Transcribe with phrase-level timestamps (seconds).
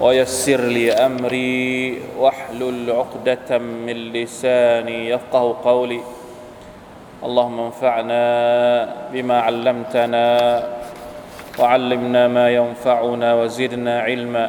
[0.00, 6.00] ويسر لي أمري واحلل عقدة من لساني يفقه قولي.
[7.24, 8.24] اللهم انفعنا
[9.12, 10.26] بما علمتنا
[11.58, 14.46] وعلمنا ما ينفعنا وزدنا علما.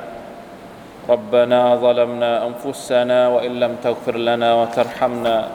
[1.09, 5.47] ربنا ظلمنا أنفسنا وإن لم تغفر لنا وترحمنا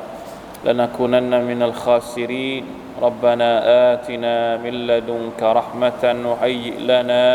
[0.64, 2.64] لنكونن من الخاسرين.
[3.02, 3.50] ربنا
[3.92, 7.26] آتنا من لدنك رحمة وهيئ لنا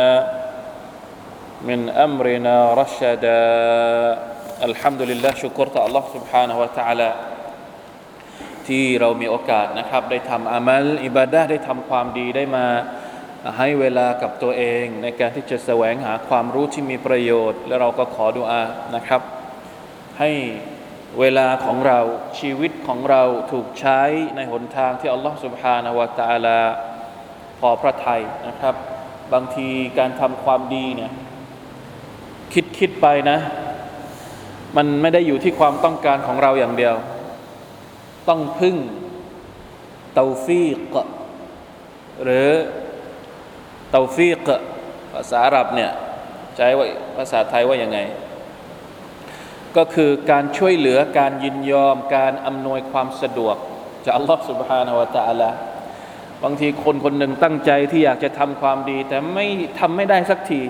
[1.68, 3.42] من أمرنا رشدا
[4.68, 7.10] الحمد لله ชุกรต่อ Allah سبحانه และ تعالى
[8.68, 12.66] ที่เรามีโอกาสนะครับ ได้ทำอามัลอิบาดะได้ทำความดีได้มา
[13.58, 18.62] ให้เวลากับตัวเอง ในการที่จะแสวงหาความรู้ที่มีประโยชน์ และเราก็ขอดุอา
[18.96, 19.22] นะครับ
[20.18, 20.30] ให้
[21.20, 22.00] เวลาของเรา
[22.41, 24.00] ชีวิตของเราถูกใช้
[24.36, 26.60] ในหนทางที่อัลลอฮฺ سبحانه และ تعالى
[27.60, 28.74] พอพระทัยนะครับ
[29.32, 29.68] บางที
[29.98, 31.12] การทำความดีเนี่ย
[32.77, 33.38] คิดคิดไปนะ
[34.77, 36.94] มันไม่ได้อยู่ที่ความต้องการของเราอย่างเดียว
[38.28, 38.77] ต้องพึ่ง
[40.14, 40.94] เตาฟีก
[42.24, 42.48] หรือ
[43.91, 44.48] เตาฟีก
[45.12, 45.91] ภาษาอาหรับเนี่ย
[46.56, 47.98] ใช้ว่าภาษาไทยว่ายังไง
[49.77, 53.56] ก็คือการช่วยเหลือการยินยอมการอำนวยความสะดวก
[54.05, 55.50] จากอัลลอฮฺ سبحانه และ تعالى
[56.45, 59.46] บางทีคนคนหนึ่งตั้งใจที่อยากจะทำความดี แต่ไม่
[59.78, 60.61] ทำไม่ได้สักที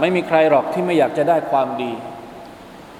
[0.00, 1.92] ไม่มีใครหรอกที่ไม่อยากจะได้ความดี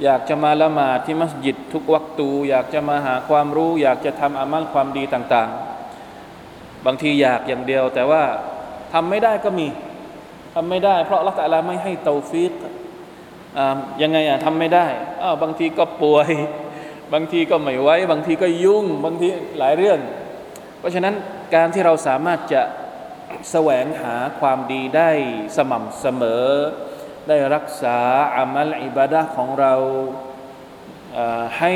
[0.05, 8.23] อยากจะมาละหมาดที่มัสยิดทุกวักตู อยากจะมาหาความรู้ อยากจะทำอามัลความดีต่างๆ บางทีอยากอย่างเดียว แต่ว่า
[8.93, 9.69] ทำไม่ได้ก็มี
[10.55, 12.53] ทำไม่ได้ เพราะละตัลลาไม่ให้เตาฟิก
[14.03, 14.87] ยังไงอะทำไม่ได้
[15.23, 16.31] อ้าวบางทีก็ป่วย
[17.13, 19.29] บางทีก็ไม่ไหวบางทีก็ยุ่ง บางที
[19.59, 19.99] หลายเรื่อง
[20.79, 21.15] เพราะฉะนั้น
[21.55, 22.63] การที่เราสามารถจะ
[23.52, 25.12] แสวงหาความดีได้
[25.58, 26.46] สม่ำเสมอ
[27.28, 27.98] ได้รักษา
[28.36, 29.74] อามัลอิบาดะของเรา
[31.60, 31.74] ให้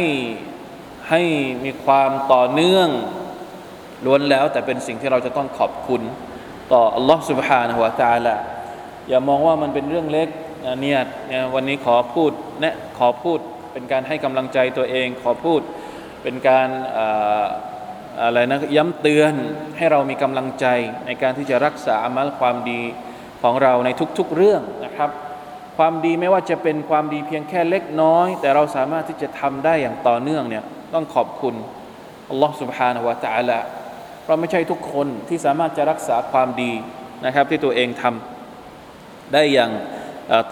[1.10, 1.22] ให้
[1.64, 2.90] มีความต่อเนื่อง
[4.06, 6.02] ล้วนแล้ว แต่เป็นสิ่งที่เราจะต้องขอบคุณ
[6.74, 8.36] ต่อ Allah سبحانه และ تعالى
[9.08, 10.30] อย่ามองว่ามันเป็นเรื่องเล็ก
[10.82, 11.00] เนี่ย
[11.54, 12.32] วันนี้ขอพูด
[12.62, 13.40] แนะขอพูด
[13.74, 15.62] เป็นการให้กำลังใจตัวเอง ขอพูด
[16.24, 16.70] เป็นการ
[18.24, 19.34] อะไรนะย้ำเตือน
[19.78, 20.66] ให้เรามีกำลังใจ
[21.06, 22.82] ในการที่จะรักษาอามัลความดี
[23.42, 25.10] ของเราในทุกๆเรื่องนะครับ
[25.78, 30.64] ความดีไม่ว่าจะเป็นความดีเพียงแค่เล็กน้อย แต่เราสามารถที่จะทำได้อย่างต่อเนื่องเนี่ย
[30.94, 31.56] ต้องขอบคุณ
[32.30, 33.60] อัลลอฮ์ سبحانه และ تعالى
[34.24, 36.74] เพราะไม่ใช่ทุกคนที่สามารถจะรักษาความดี
[37.26, 39.72] นะครับ ที่ตัวเองทำได้อย่าง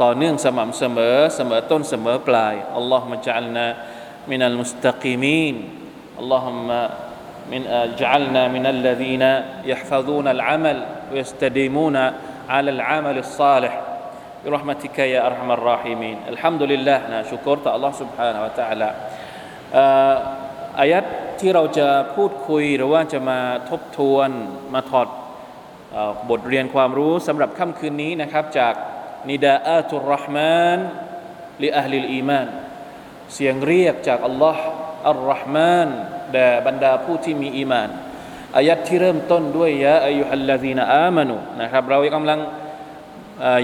[0.02, 3.66] ต่อเนื่องสม่ำเสมอเสมอต้นเสมอปลายอัลลอฮ์มะจัลนา
[4.30, 5.56] มินัลมุสตะกีมีน
[6.20, 6.82] อัลลอฮุมะ
[7.52, 7.62] من
[8.02, 9.24] جعلنا من الذين
[9.66, 10.78] يحفظون العمل
[11.12, 11.98] ويستديمون
[12.50, 13.74] على العمل الصالح
[14.46, 18.90] برحمتك يا أرحم الراحمين الحمد لله นะชุกรต่อ Allah سبحانه และ تعالى
[20.80, 21.04] อายัด
[21.40, 23.40] ที่เราจะพูดคุยหรือว่าจะมา
[23.70, 24.30] ทบทวน
[24.74, 25.08] มาถอด
[26.30, 28.74] บทเรียนความรู้สำหรับค่ำคืนนี้นะครับจาก
[29.30, 30.80] นิดาอัตุรห์มาน
[31.64, 32.48] ลิอัลลิลอีมาน
[33.34, 34.64] เสียงเรียกจากอัลลอฮ์
[35.10, 35.90] อัลรห์มาน
[36.33, 37.89] แด่บรรดาผู้ที่มีอีมาน
[38.57, 42.39] อายัดที่เริ่มต้นด้วยยะอายุฮัลลาซีนอามานุนะครับเรากำลัง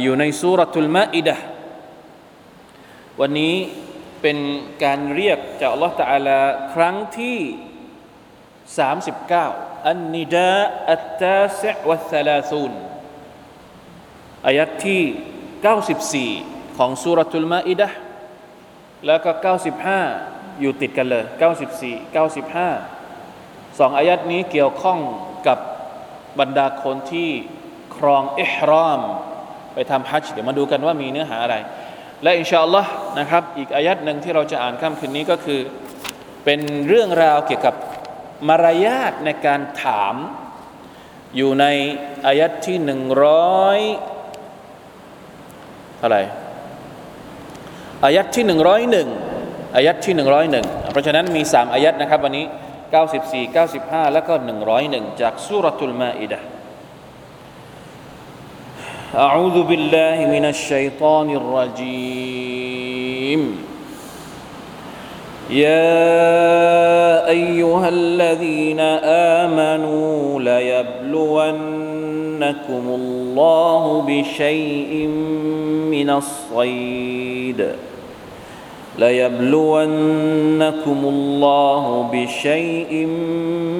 [0.02, 1.36] อยู่ในสุรทูลมาอิดะ
[3.20, 3.54] วันนี้
[4.22, 4.38] เป็น
[4.84, 6.38] การเรียกจากอัลลอฮฺตะอาลา
[6.74, 7.38] ครั้งที่
[9.06, 10.54] 39 อันนิดา
[10.92, 12.72] อัตตาซิวัตลาซูน
[14.46, 15.02] อายัดที่
[16.34, 17.88] 94 ของสุรทูลมาอิดะ
[19.06, 19.30] แล้วก็
[19.88, 21.24] 95 อยู่ติดกันเลย
[21.90, 24.98] 94 95สองอายัดนี้เกี่ยวข้อง
[25.46, 25.58] กับ
[26.40, 27.30] บรรดาคนที่
[27.96, 29.00] ครองอิฮรอม
[29.74, 31.56] ไปทำฮัจญ์เดี๋ยวมาดูกันว่ามีเนื้อหาอะไร
[32.22, 35.60] และอินชาอัลลอฮ์นะครับ อีกอายัดหนึ่งที่เราจะอ่านค่ำคืนนี้ก็คือ
[36.44, 37.74] เป็นเรื่องราวเกี่ยวกับ
[38.48, 40.14] มารยาทในการถาม
[41.36, 41.66] อยู่ใน
[42.26, 43.78] อายัดที่หนึ่งร้อย
[45.98, 46.18] เท่าไร
[48.04, 49.08] อายัดที่หนึ่งร้อยหนึ่ง
[49.75, 52.45] อายัดที่หนึ่งร้อยหนึ่งเพราะฉะนั้นมีสามอายัดนะครับวันนี้
[52.91, 54.33] 94 95 แล้วก็
[54.75, 56.39] 101 จากสุรทูลมาอิดะ
[59.27, 63.41] أعوذ بالله من الشيطان الرجيم
[65.49, 68.79] يا أيها الذين
[69.39, 71.55] آمنوا ليبلونكم
[72.69, 74.93] الله بشيء
[75.95, 77.59] من الصيد
[78.98, 80.70] ليبلونكم
[81.04, 83.06] الله بشيء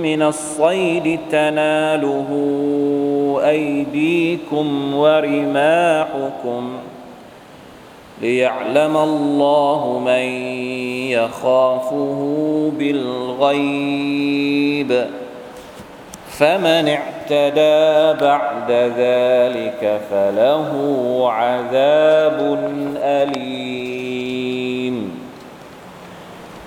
[0.02, 2.28] من الصيد تناله
[3.44, 6.72] ايديكم ورماحكم
[8.22, 10.24] ليعلم الله من
[11.10, 14.30] يخافه بالغيب
[16.28, 20.70] فمن اعتدى بعد ذلك فله
[21.30, 22.58] عذاب
[22.96, 23.59] اليم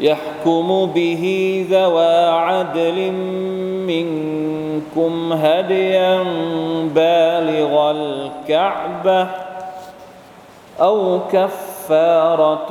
[0.00, 3.12] يحكم به ذوى عدل
[3.86, 6.22] منكم هديا
[6.94, 9.26] بالغ الكعبة
[10.80, 12.68] أو كفارة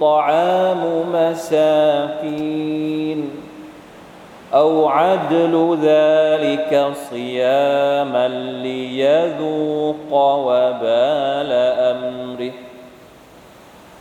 [0.00, 2.70] طعام مساكين
[4.54, 8.28] أو عدل ذلك صياما
[8.62, 12.29] ليذوق وبال امره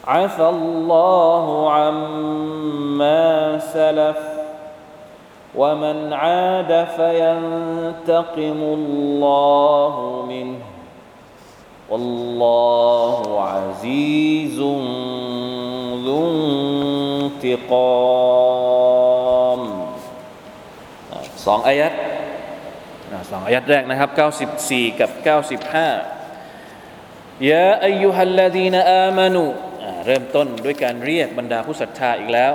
[0.09, 4.19] عفى الله عما سلف
[5.55, 10.59] ومن عاد فينتقم الله منه
[11.91, 14.59] والله عزيز
[16.07, 16.21] ذو
[17.45, 18.55] انتقام
[21.45, 21.93] สองอายัด
[23.31, 24.11] สองอายัดแรกนะครับ
[24.55, 25.11] 94 กับ
[26.25, 29.45] 95ยาอายุฮัลลาดีนอามานู
[30.12, 32.54] เริ่มต้นด้วยการเรียกบรรดาผู้ศรัทธาอีกแล้ว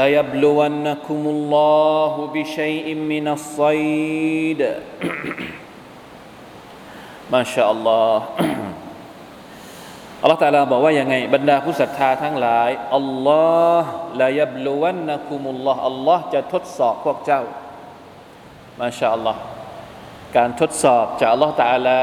[0.00, 1.58] ลายบลวันนักุมุลล
[1.98, 3.60] อฮุบิชัยอิมมินัสไซ
[4.60, 4.62] ด
[7.32, 8.24] มาชาอัลลอฮ์
[10.20, 13.44] อัลลอฮ์ตาลาบอกว่ายังไง บรรดาผู้ศรัทธาทั้งหลายอัลลอ
[13.82, 17.42] ฮ์ลายบลวันนักุมุลลอฮ์อัลลอฮ์จะทดสอบพวกเจ้า
[18.80, 19.40] มาชาอัลลอฮ์
[20.36, 22.02] การทดสอบจากอัลลอฮ์ตาลา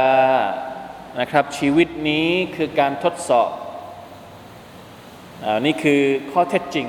[1.19, 3.49] นะครับ ชีวิตนี้คือการทดสอบ
[5.43, 6.01] อนี่คือ
[6.31, 6.87] ข้อเท็จจริง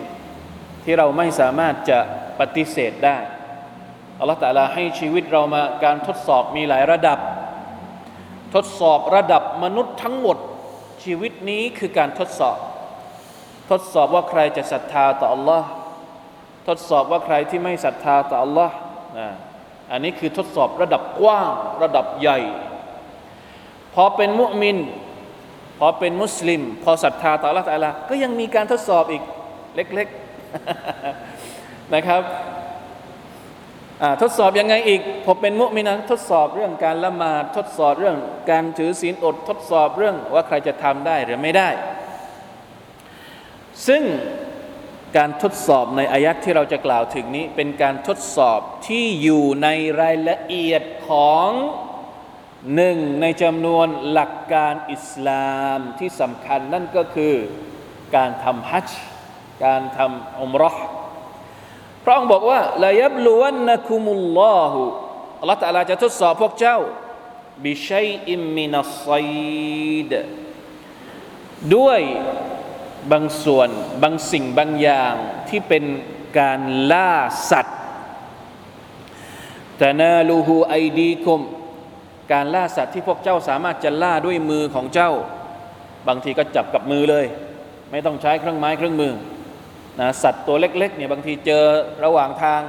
[0.85, 1.99] ที่เราไม่สามารถจะ
[2.41, 3.19] ปฏิเสธได้
[4.19, 7.19] อัลลอฮฺตาลาให้ชีวิตเรามาการทดสอบมีหลายระดับ
[8.55, 10.39] ทดสอบระดับมนุษย์ทั้งหมด
[11.05, 12.59] ชีวิตนี้คือการทดสอบ
[13.71, 15.63] ทดสอบว่าใครจะศรัทธาต่อ Allah
[16.69, 18.71] ทดสอบว่าใครที่ไม่ศรัทธาต่อ Allah
[19.19, 19.29] นะ
[19.91, 21.51] อันนี้คือทดสอบระดับกว้าง
[21.83, 22.39] ระดับใหญ่
[24.03, 24.79] อเป็นมุมิน
[25.79, 29.23] พอเป็นมุสลิม พอศรัทธาต่อละตาลาก็ยังมีการทดสอบอีก
[29.75, 32.23] เล็กๆนะครับ
[34.23, 38.17] ทดสอบยังไงอีกพอเป็นมุมินทดสอบเรื่องการละหมาดทดสอบเรื่อง
[38.51, 41.69] การถือศีลอดทดสอบเรื่องว่าใครจะทำได้หรือไม่ได้
[43.87, 44.03] ซึ่ง
[45.17, 49.69] การทดสอบในอายัดที่เราจะกล่าวถึงนี้ เป็นการทดสอบที่อยู่ใน
[50.01, 51.49] รายละเอียดของ
[52.75, 57.35] หนึ่งในจำนวนหลักการอิสลามที่สำคัญนั่นก็คือ
[58.17, 59.01] การทำฮัจจ์
[59.65, 60.85] การทำอุมรห์
[62.05, 64.83] พระองค์บอกว่าลายับลวนนะคุมุลลอฮุ
[65.41, 66.79] อัลลอฮฺตะลาจะทดสอบพวกเจ้า
[67.65, 69.09] บิชัยอิมมินัสไซ
[70.11, 70.13] ด
[71.75, 72.01] ด้วย
[73.13, 73.69] บางส่วน
[74.03, 75.15] บางสิ่งบางอย่าง
[75.49, 75.85] ที่เป็น
[76.39, 76.61] การ
[76.93, 77.13] ล่า
[77.51, 77.79] สัตว์
[79.79, 81.41] แต่นาลูฮูไอดีคุม
[82.33, 85.11] การล่าสัตว์ที่พวกเจ้าสามารถจะล่าด้วยมือของเจ้า
[86.09, 87.27] บางทีก็จับกับมือเลย
[87.91, 89.13] ไม่ต้องใช้เครื่องไม้เครื่องมือ
[90.01, 91.65] นะสัตว์ตัวเล็กๆเนี่ยบางทีเจอ
[92.05, 92.63] ระหว่างทาง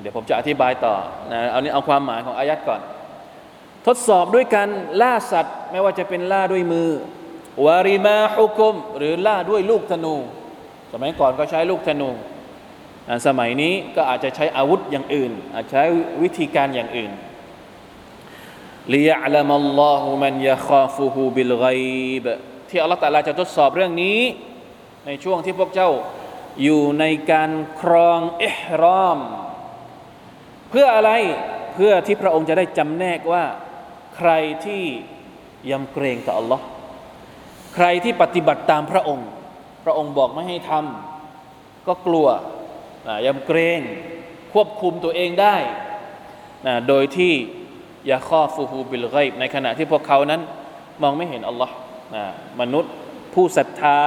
[0.00, 0.94] เดี๋ยวผมจะอธิบายต่อ
[1.32, 2.80] นะเอานี้เอาความหมายของอายัดก่อน
[3.86, 4.68] ทดสอบด้วยการ
[5.02, 6.88] ล่าสัตว์ ไม่ว่าจะเป็นล่าด้วยมือ
[7.64, 10.14] วาริมาฮุกุม หรือล่าด้วยลูกธนู
[10.92, 12.10] สมัยก่อนก็ใช้ลูกธนู
[13.26, 15.82] สมัยนี้ก็อาจจะใช้อาวุธอย่างอื่น อาจใช้
[16.22, 17.10] วิธีการอย่างอื่น
[18.92, 21.66] ลิยะลัมัลลอฮุมันยะคาฟูฮูบิลไก
[22.24, 22.26] บ
[22.68, 24.20] ที่อัลลอฮฺตะลาจะทดสอบเรื่องนี้
[25.06, 25.90] ในช่วงที่พวกเจ้า
[26.62, 27.50] อยู่ในการ
[27.80, 29.18] ครองอิฮรอม
[30.70, 31.10] เพื่ออะไร
[31.74, 33.44] เพื่อที่พระองค์จะได้จำแนกว่า
[34.16, 34.30] ใคร
[34.64, 34.84] ที่
[35.70, 36.60] ยำเกรงต่อ Allah
[37.74, 39.28] ใครที่ปฏิบัติตามพระองค์
[39.84, 42.28] พระองค์บอกไม่ให้ทำก็กลัว
[43.26, 43.80] ยำเกรง
[44.52, 45.56] ควบคุมตัวเองได้
[46.66, 47.32] นะโดยที่
[48.11, 50.41] ยาข้อฟูฮูบิลไกในขณะที่พวกเขานั้น
[51.01, 51.73] มองไม่เห็นอัลลอฮ์
[52.15, 52.23] นะ
[52.61, 52.93] มนุษย์
[53.33, 54.01] ผู้ศรัทธา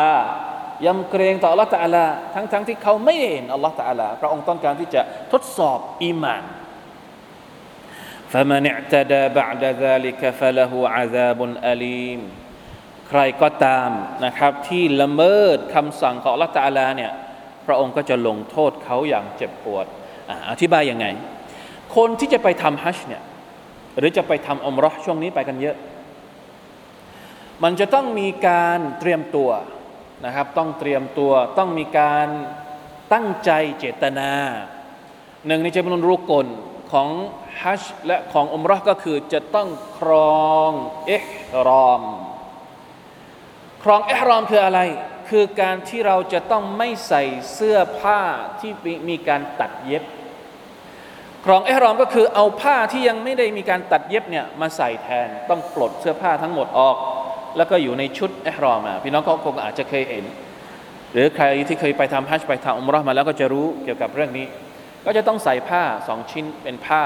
[0.86, 6.44] ยำเกรงต่ออัลลอฮ์ตะอาลาทั้งๆทที่เขาไม่เห็นอัลลอฮ์ตะอาลาพระองค์ต้องการที่จะทดสอบอีมาน
[8.32, 11.40] فمن اعتدى بعد ذلك فله عذاب
[11.72, 12.20] أليم
[13.08, 13.90] ใครก็ตาม
[14.24, 17.12] นะครับที่ละเมิดคำสั่งของอัลลอฮฺตาลาเนี่ย
[17.66, 19.86] พระองค์ก็จะลงโทษเขาอย่างเจ็บปวด
[20.50, 21.06] อธิบายยังไง
[21.96, 23.22] คนที่จะไปทำฮัจเนี่ย
[23.97, 25.75] หรือจะไปทำอมรอช่วงนี้ไปกันเยอะ
[27.63, 29.49] มันจะต้องมีการเตรียมตัว
[30.25, 32.27] นะครับ ต้องเตรียมตัวต้องมีการ
[33.13, 34.31] ตั้งใจเจตนา
[35.47, 36.47] หนึ่งในจำนวนรุกล
[36.91, 37.09] ของ
[37.61, 40.11] ฮัจและของอมรอก็คือจะต้องคร
[40.45, 40.71] อง
[41.07, 41.27] เอฮ
[41.67, 42.03] รอม
[43.83, 44.79] ครองเอฮรอมคืออะไร
[45.29, 47.23] คือการที่เราจะต้องไม่ใส่
[47.53, 48.21] เสื้อผ้า
[48.59, 48.71] ที่
[49.09, 50.03] มีการตัดเย็บ
[51.49, 56.95] รองเอฮรอมก็คือเอาผ้าที่ยังไม่ได้มีการตัดเย็บเนี่ยมาใส่แทนต้องปลดเสื้อผ้าทั้งหมดออก
[57.57, 60.23] แล้วก็อยู่ในชุดเอฮรอมอะพี่น้องก็คงอาจจะเคยเห็น
[61.13, 64.45] หรือใครที่เคยไปทำฮัจไปทำอุมรอมาแล้วก็จะรู้เกี่ยวกับเรื่องนี้
[65.05, 67.03] ก็จะต้องใส่ผ้าสองชิ้นเป็นผ้า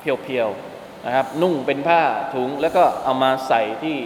[0.00, 2.00] เพียวๆนะครับนุ่งเป็นผ้า
[2.34, 3.96] ถุงแล้วก็เอามาใส่ที่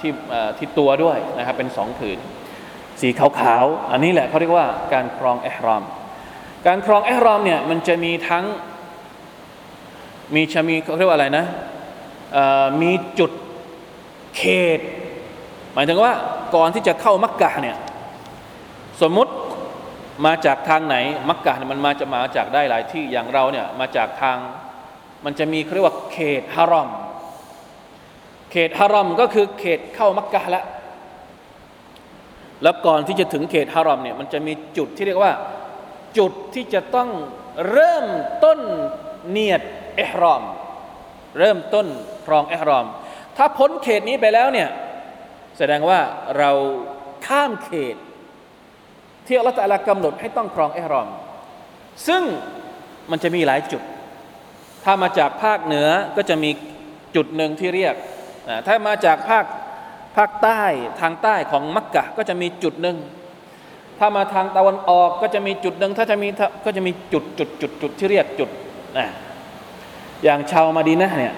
[0.00, 0.10] ที่
[0.58, 2.18] ที่ตัวด้วยนะครับเป็นสองผืน
[3.00, 5.82] สีขาวๆอันนี้แหละเขาเรียกว่าการครองเอฮรอม
[6.66, 8.44] การครองเอฮรอมเนี่ยมันจะมีทั้ง
[10.34, 11.46] มีจะมีเขาเรียกว่าอะไรนะ
[12.82, 13.30] มีจุด
[14.36, 14.42] เข
[14.78, 14.80] ต
[15.74, 16.14] หมายถึงว่า
[16.54, 17.76] ก่อนที่จะเข้ามักกะเนี่ย
[19.02, 19.32] สมมุติ
[20.26, 20.96] มาจากทางไหน
[21.28, 24.36] มักกะมันมาจะมาจากได้หลายที่อย่างเราเนี่ยมาจากทาง
[25.24, 26.88] มันจะมีเขาเรียกว่าเขตฮารอม
[28.50, 30.64] เขตฮารอมก็คือเขตเข้ามักกะแล้ว
[32.62, 35.32] แล้วก่อนที่จะถึงเขตฮารอมเนี่ยมันจะมีจุดที่เรียกว่า
[36.18, 37.08] จุดที่จะต้อง
[37.70, 38.06] เริ่ม
[38.44, 38.58] ต้น
[39.30, 39.62] เนียด
[40.00, 40.42] อฮรอม
[41.38, 41.86] เริ่มต้น
[42.26, 42.86] ครองเอฮรอม
[43.36, 44.68] ถ้าพ้นเขตนี้ไปแล้วเนี่ย
[45.58, 46.00] แสดงว่า
[46.38, 46.50] เรา
[47.26, 47.96] ข้ามเขต
[49.26, 51.08] ที่อัลลอฮฺกำหนดให้ต้องครองเอฮรอม
[52.08, 52.22] ซึ่ง
[53.10, 53.82] มันจะมีหลายจุด
[54.84, 56.50] ถ้ามาจากภาคเหนือก็จะมี
[57.16, 57.94] จุดหนึ่งที่เรียก
[58.66, 59.44] ถ้ามาจากภาค
[60.16, 60.62] ภาคใต้
[61.00, 62.96] ทางใต้ของมักกะก็จะมีจุดหนึ่ง
[63.98, 66.28] ถ้ามาทางตะวันออกก็จะมีจุดหนึ่งถ้าจะมี
[66.64, 68.50] ก็จะมีจุดจุดจุดจุดที่เรียกจุด
[68.98, 69.06] นะ
[70.24, 71.34] อย่างชาวมาดีนะเนี่ย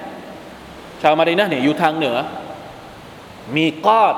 [1.02, 2.16] ชาวมาดีนะเนี่ยอยู่ทางเหนือ
[3.56, 4.14] มีกอด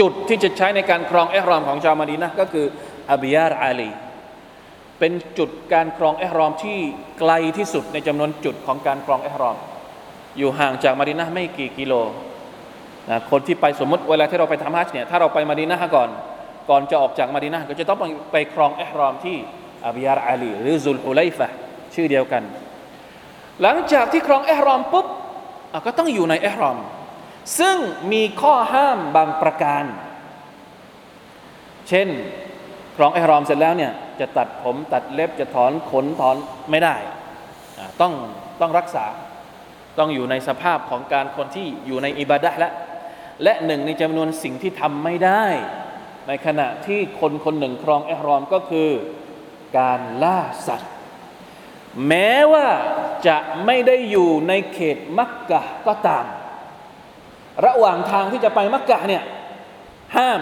[0.00, 2.66] จุดที่จะใช้ในการครองเอรอมของชาวมาดีนะก็คือ
[3.10, 3.90] อับยาร์อาลี
[4.98, 6.78] เป็นจุดการครองเอรอมที่
[7.18, 9.56] ไกลที่สุดในจำนวนจุดของการครองเอรอม
[10.38, 11.94] อยู่ห่างจากมาดินาไม่กี่กิโล
[13.10, 16.08] นะคนที่ไปสมมติเวลาที่เราไปทำฮัจญ์เนี่ยถ้าเราไปมาดินาก่อน
[16.70, 17.98] ก่อนจะออกจากมาดินาก็จะต้อง
[18.32, 19.36] ไปครองเอรอมที่
[19.86, 21.48] อับยารอาลีหรือซุลฮุไลฟะ
[21.94, 22.42] ชื่อเดียวกัน
[23.62, 25.06] หลังจากที่ครองเอฮรอมปุ๊บ
[25.86, 26.78] ก็ต้องอยู่ในเอฮรอม
[27.58, 27.76] ซึ่ง
[28.12, 29.84] มีข้อห้ามบางประการ
[31.88, 32.08] เช่น
[32.96, 36.36] ครองเอฮรอมเสร็จแล้วเนี่ยจะตัดผมตัดเล็บจะถอนขนถอน
[36.70, 36.96] ไม่ได้
[38.00, 38.12] ต้อง
[38.60, 39.06] ต้องรักษา
[39.98, 42.70] ต้องอยู่ในสภาพของการคนที่อยู่ในอิบาดะและ
[43.42, 45.44] และหนึ่งในจำนวนสิ่งที่ทำไม่ได้
[46.28, 48.90] ในขณะที่คนคนหนึ่งครองเอฮรอมก็คือ
[49.78, 50.92] การล่าสัตว์
[52.08, 52.68] แม้ว่า
[53.26, 53.36] จะ
[53.66, 56.26] ไม่ได้อยู่ในเขตมักกะก็ตาม
[57.66, 59.22] ระหว่างทางที่จะไปมักกะเนี่ย
[60.16, 60.40] ห้าม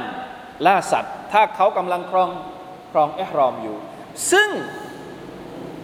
[0.67, 2.31] ล่าสัตว์ ถ้าเขากำลังครอง
[2.93, 3.77] ครองเอฮรอมอยู่
[4.33, 4.51] ซึ่ง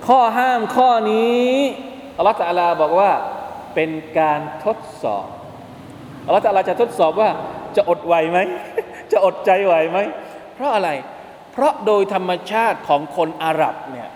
[0.06, 1.48] ข้อห้ามข้อนี้
[2.16, 3.12] อัลลอฮฺตะลาบอกว่า
[3.74, 5.26] เป็นการทดสอบ
[6.26, 7.30] อัลลอฮฺตะลาจะทดสอบว่า
[7.76, 8.38] จะอดไหวไหม
[9.12, 9.98] จะอดใจไหวไหม
[10.54, 10.90] เพราะอะไร
[11.52, 14.08] เพราะโดยธรรมชาติของคนอาหรับเนี่ย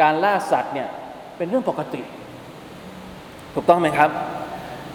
[0.00, 0.88] การล่าสัตว์เนี่ย
[1.36, 2.02] เป็นเรื่องปกติ
[3.54, 4.10] ถูกต้องไหมครับ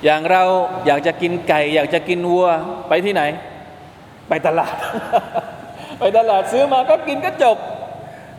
[0.04, 0.44] อย่างเรา
[0.88, 2.48] อยากจะกินไก่ อยากจะกินวัว
[2.90, 3.24] ไปที่ไหน
[4.30, 4.76] ไปตลาด
[6.00, 7.58] ไปตลาดซื้อมาก็กินก็จบ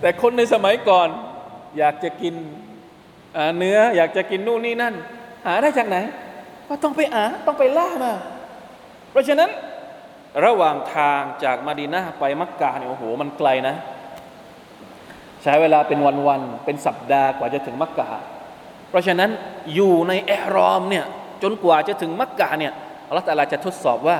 [0.00, 1.08] แต่คนในสมัยก่อน
[1.78, 2.34] อยากจะกิน
[3.58, 4.94] เนื้ออยากจะกินนู่นนี่นั่น
[5.46, 5.96] หาได้จากไหน
[6.68, 8.12] ก็ต้องไปหาต้องไปล่ามา
[9.10, 9.50] เพราะฉะนั้น
[10.44, 13.74] ระหว่างทางจากมาดีนาไปมักกะเนี่ยโอ้โหมันไกลนะ
[15.48, 18.08] ช้เวลาเป็นวันๆเป็นสัปดาห์กว่าจะถึงมักกะ
[18.88, 19.30] เพราะฉะนั้น
[19.74, 21.04] อยู่ในเอรอมเนี่ย
[21.42, 22.72] จนกว่าจะถึงมักกะเนี่ย
[23.08, 24.18] อัลลอฮฺตะลาจะทดสอบว่า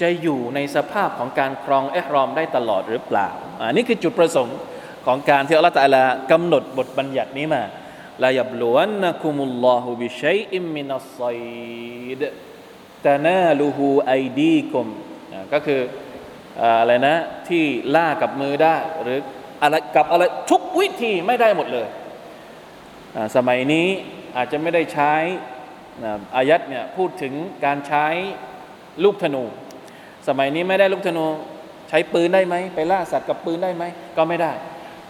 [0.00, 3.28] จะอยู่ในสภาพของการครองเอรอมได้ตลอดหรือเปล่า
[3.60, 4.58] อันนี้คือจุดประสงค์
[5.06, 7.62] ของการที่อัลลอฮฺตะลากำหนดบทบัญญัตินี้มา
[8.24, 11.22] ลายบลวนนะคุมุลลอฮุบิชัยอิมมินัสไซ
[12.20, 12.22] ด
[13.06, 14.86] ตานาลูฮูไอดีกุม
[15.52, 15.80] ก็คือ
[16.80, 17.14] อะไรนะ
[17.48, 19.18] ที่ล่ากับมือได้หรือ
[19.64, 21.86] อะไรกับอะไรทุกวิธีไม่ได้หมดเลย
[23.36, 23.88] สมัยนี้
[24.36, 25.12] อาจจะไม่ได้ใช้
[26.36, 28.06] อายัดเนี่ยพูดถึงการใช้
[29.04, 29.44] ลูกธนู
[30.28, 31.26] สมัยนี้ไม่ได้ลูกธนู
[31.88, 33.84] ใช้ปืนได้ไหมไปล่าสัตว์กับปืนได้ไหม
[34.16, 34.52] ก็ไม่ได้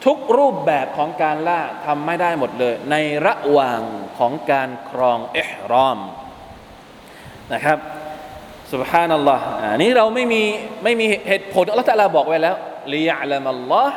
[0.04, 2.96] ทุกรูปแบบของการล่าทำไม่ได้หมดเลย ใน
[3.26, 3.80] ระหว่าง
[4.18, 5.98] ของการครองเอฮรอม
[7.52, 7.78] นะครับ
[8.72, 10.42] สุบฮานัลลอฮ์อันนี้เราไม่มี
[10.84, 12.56] ไม่มีเหตุผลอัลลอฮฺตะลาบอกไว้แล้ว
[12.92, 13.96] ลิยะลัมัลลอฮ์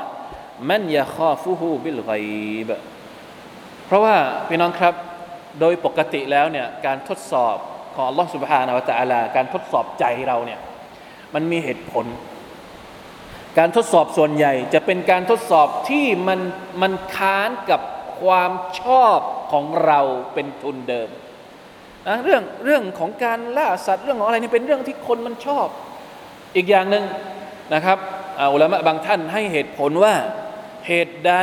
[0.69, 2.11] มันยะคาฟุฮูบิลไก
[2.67, 2.69] บ
[3.85, 4.15] เพราะว่า
[4.47, 4.93] พี่น้องครับ
[5.59, 7.57] โดยปกติแล้วเนี่ยการทดสอบ
[7.95, 10.59] ของอัลลอฮ์สุบฮานาวะตะอาลาการทดสอบใจเราเนี่ย
[11.33, 12.05] มันมีเหตุผล
[13.57, 16.39] การทดสอบส่วนใหญ่จะเป็นการทดสอบที่มัน
[16.81, 17.81] มันค้านกับ
[18.21, 19.19] ความชอบ
[19.51, 19.99] ของเรา
[20.33, 21.09] เป็นทุนเดิม
[22.07, 25.67] นะเรื่องเรื่องของการล่าสัตว์เรื่องของอะไรนี่เป็นเรื่องที่คนมันชอบ
[26.55, 27.03] อีกอย่างหนึ่ง
[27.73, 27.97] นะครับ
[28.53, 30.13] อุลามะบางท่านให้เหตุผลว่า
[30.87, 31.33] เหตุใด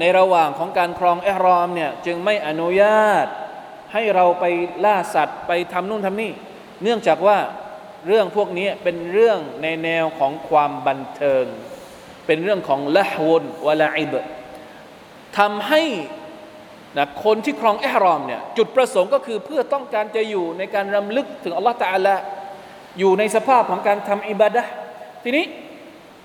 [0.00, 3.26] ในระหว่างของการครองเอรอมเนี่ยจึงไม่อนุญาต
[3.92, 4.44] ให้เราไป
[4.84, 6.32] ล่าสัตว์ไปทำนู่นทำนี่
[6.82, 7.38] เนื่องจากว่า
[8.06, 11.44] เรื่องพวกนี้เป็นเรื่องในแนวของความบันเทิง
[12.26, 14.14] เป็นเรื่องของละวนวลาอิบ
[15.38, 15.82] ทำให้
[16.96, 22.14] นะคนที่ครองเอรอมเนี่ยจุดประสงค์ก็คือเพื่อต้องการจะอยู่ในการรำลึกถึงอัลลอฮฺตาละ
[22.98, 24.62] อยู่ในสภาพของการทำอิบาดะ
[25.24, 25.44] ทีนี้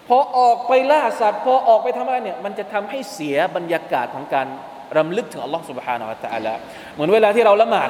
[0.10, 4.48] พอออกไปล่าสัตว์พอออกไปทำอะไรเนี่ยมันจะทำให้เสียบรรยากาศของการ
[4.98, 6.54] รำลึกถึงอัลลอฮฺสุบฮานาอัลตะละ
[6.94, 7.89] เหมือนเวลาที่เราละหมาด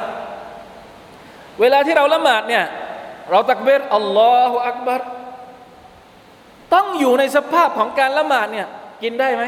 [1.62, 2.66] เวลาที่เราละหมาดเนี่ย
[3.32, 5.02] เราตักเบรอัลลอฮฺอักบัร
[6.74, 8.68] ต้องอยู่ในสภาพของการละหมาดเนี่ย
[9.04, 9.44] กินได้ไหม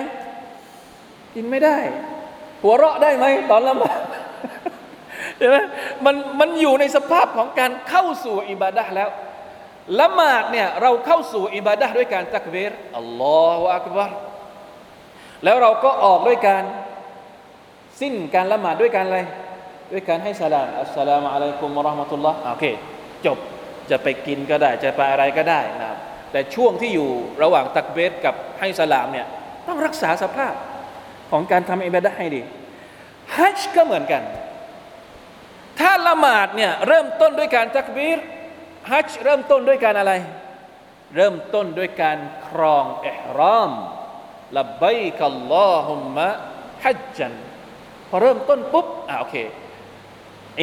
[1.36, 1.78] กินไม่ได้
[2.64, 4.00] หัวเราะได้ไหมตอนละหมาด
[5.38, 5.58] ใช่ไหม
[6.06, 9.10] มันมันอยู่ในสภาพของการเข้าสู่อิบาดะแล้ว
[10.00, 14.12] ละหมาดเนี่ยเราเข้าสู่อิบาดะด้วยการตักเบรอัลลอฮฺอักบัร
[15.44, 16.64] แล้วเราก็ออกด้วยการ
[18.02, 19.20] สิ้นการละหมาดด้วยการอะไร
[19.92, 22.66] ด้วยการให้สลามอัสสลามุอะลัยกุมวะราะห์มะตุลลอฮ์โอเค
[23.26, 23.38] จบ
[23.90, 25.98] จะไปกินก็ได้ จะไปอะไรก็ได้นะครับ
[26.32, 27.10] แต่ช่วงที่อยู่
[27.44, 29.28] ระหว่างตักเบสกับให้สลามเนี่ย
[29.68, 30.54] ต้องรักษาสภาพ
[31.32, 32.42] ของการทำอิบาดะให้ดี
[33.38, 34.24] ฮัจก็เหมือนกัน
[35.80, 38.20] ถ้าละหมาดเนี่ยเริ่มต้นด้วยการตักบีร
[38.90, 40.14] ฮัจเริ่มต้นด้วยการอะไร
[41.16, 42.18] เริ่มต้นด้วยการ
[42.48, 43.72] ครองอิฮรอม
[44.58, 46.28] ละบัยกัลลอฮุมมะ
[46.84, 47.34] ฮัจจัน
[48.10, 49.36] พอเริ่มต้นปุ๊บอ่าโอเค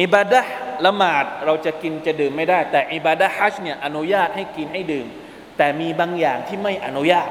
[0.01, 0.41] อิบาดะ
[0.85, 5.07] ละหมาดเราจะกินจะดื่มไม่ได้ แต่อิบาดะฮัจเนี่ยอนุญาตให้กินให้ดื่ม
[5.57, 7.29] แต่มีบางอย่างที่ไม่อนุญาต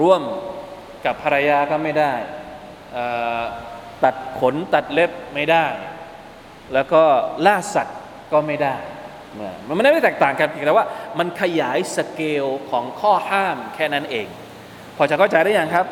[0.00, 0.22] ร่วม
[1.04, 2.14] กับภรรยาก็ไม่ได้
[4.04, 5.66] ตัดขนตัดเล็บไม่ได้
[6.72, 7.02] แล้วก็
[7.46, 7.98] ล่าสัตว์
[8.32, 8.76] ก็ไม่ได้
[9.68, 10.86] มันไม่ได้แตกต่างกันเพียงแต่ว่า
[11.18, 14.26] มันขยายสเกลของข้อห้ามแค่นั้นเอง
[14.96, 15.86] พอจะเข้าใจได้ยังครับ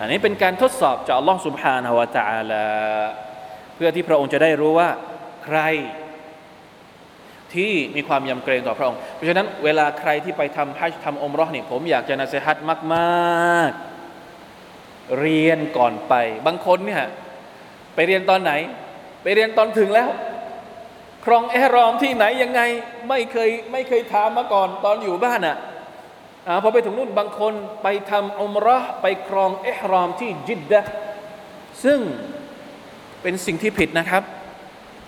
[0.00, 2.66] อันนี้เป็นการทดสอบจากอัลลอฮ์สุบฮานาวะตาลา
[3.74, 4.88] เพื่อที่พระองค์จะได้รู้ว่า
[5.44, 5.60] ใคร
[7.54, 12.56] ที่มีความยำเกรงต่อพระองค์ เพราะฉะนั้นเวลาใครที่ไปทำฮัจทำอมรอห์นี่ผมอยากจะนาเซฮัต
[12.94, 16.14] มากๆ เรียนก่อนไป
[16.46, 17.04] บางคนเนี่ย
[17.94, 18.52] ไปเรียนตอนไหน
[19.22, 20.08] ไปเรียนตอนถึงแล้ว
[21.26, 22.60] ครองเอรอมที่ไหนยังไง
[23.08, 25.56] ไม่เคยไม่เคยถามมาก่อนตอนอยู่บ้านอะ่ะ
[26.62, 30.82] พอไปถึงนู่นบางคนไปทำอุมรอไปครองเอฮรอมที่จิดดะ
[31.84, 32.00] ซึ่ง
[33.22, 34.22] เป็นสิ่งที่ผิดนะครับ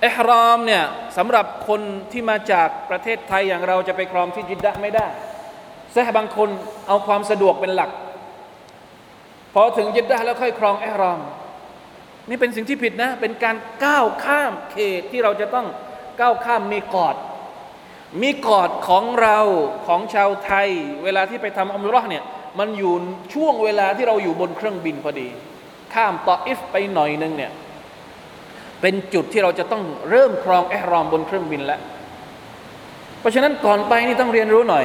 [0.00, 0.84] เอฮรอมเนี่ย
[1.16, 1.80] สำหรับคน
[2.12, 5.06] ที่มาจากประเทศไทยอย่างเราจะไปครองที่จิดดะไม่ได้
[5.92, 6.48] แซ่บางคน
[6.88, 7.90] เอาความสะดวกเป็นหลัก
[9.54, 11.20] พอถึงจิดดะแล้วค่อยครองเอฮรอม
[12.28, 15.66] นี่เป็นสิ่งที่ผิดนะ เป็นการก้าวข้ามเขตที่เราจะต้อง
[16.20, 17.16] ก้าวข้ามมีกอด
[18.22, 19.38] มีกอดของเรา
[19.86, 20.68] ของชาวไทย
[21.04, 22.24] เวลาที่ไปทำอัมรุรห์เนี่ย
[22.58, 22.94] มันอยู่
[23.34, 25.28] ช่วงเวลาที่เราอยู่บนเครื่องบินพอดี
[25.94, 27.52] ข้ามตออิฟไปหน่อยนึงเนี่ย
[28.80, 31.80] เป็นจุดที่เราจะต้องเริ่มครองแอรอมบนเครื่องบินแล้ว
[33.20, 34.84] เพราะฉะนั้นก่อนไปนี่ต้องเรียนรู้หน่อย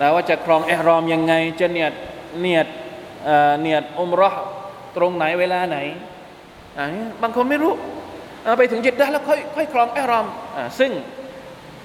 [0.00, 1.92] นะว่าจะครองแอรอมยังไง จะเนียด
[2.40, 2.66] เนียด
[3.60, 4.30] เนียดอมรอ
[4.96, 5.78] ตรงไหนเวลาไหน
[7.22, 7.74] บางคนไม่รู้
[8.58, 10.26] ไปถึงจิตได้แล้วค่อยค่อยครองแอรอม
[10.78, 10.90] ซึ่ง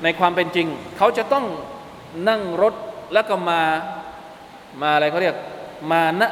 [0.03, 1.45] ในความเป็นจริง เขาจะต้อง
[2.29, 2.73] นั่งรถ
[3.13, 3.61] แล้วก็มา
[4.81, 5.35] มาอะไรเขาเรียก
[5.91, 6.23] มาณ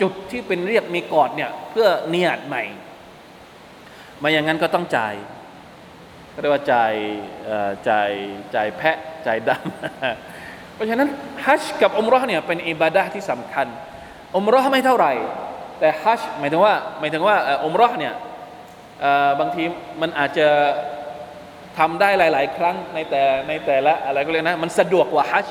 [0.00, 2.62] จุดที่เป็นเรียกมีกอดเนี่ยเพื่อเนียดใหม่
[4.22, 5.14] มาอย่างนั้นก็ต้องจ่าย
[6.40, 6.92] เรียกว่าจ่าย
[7.88, 8.10] จ่าย
[8.54, 11.08] จ่ายแพะจ่ายดำเพราะฉะนั้น
[11.44, 13.66] ฮัจกับอุมรอเนี่ยเป็นอิบาดะที่สำคัญ
[14.36, 15.12] อุมรอไม่เท่าไหร่
[15.80, 18.14] แต่ฮัจหมายถึงว่าหมายถึงว่าอมรอเนี่ย
[19.40, 19.64] บางที
[20.00, 20.48] มันอาจจะ
[21.78, 25.46] ทำได้หลาย ๆ ครั้งในแต่ในแต่ละอะไรก็เลยนะ มันสะดวกกว่าฮัจ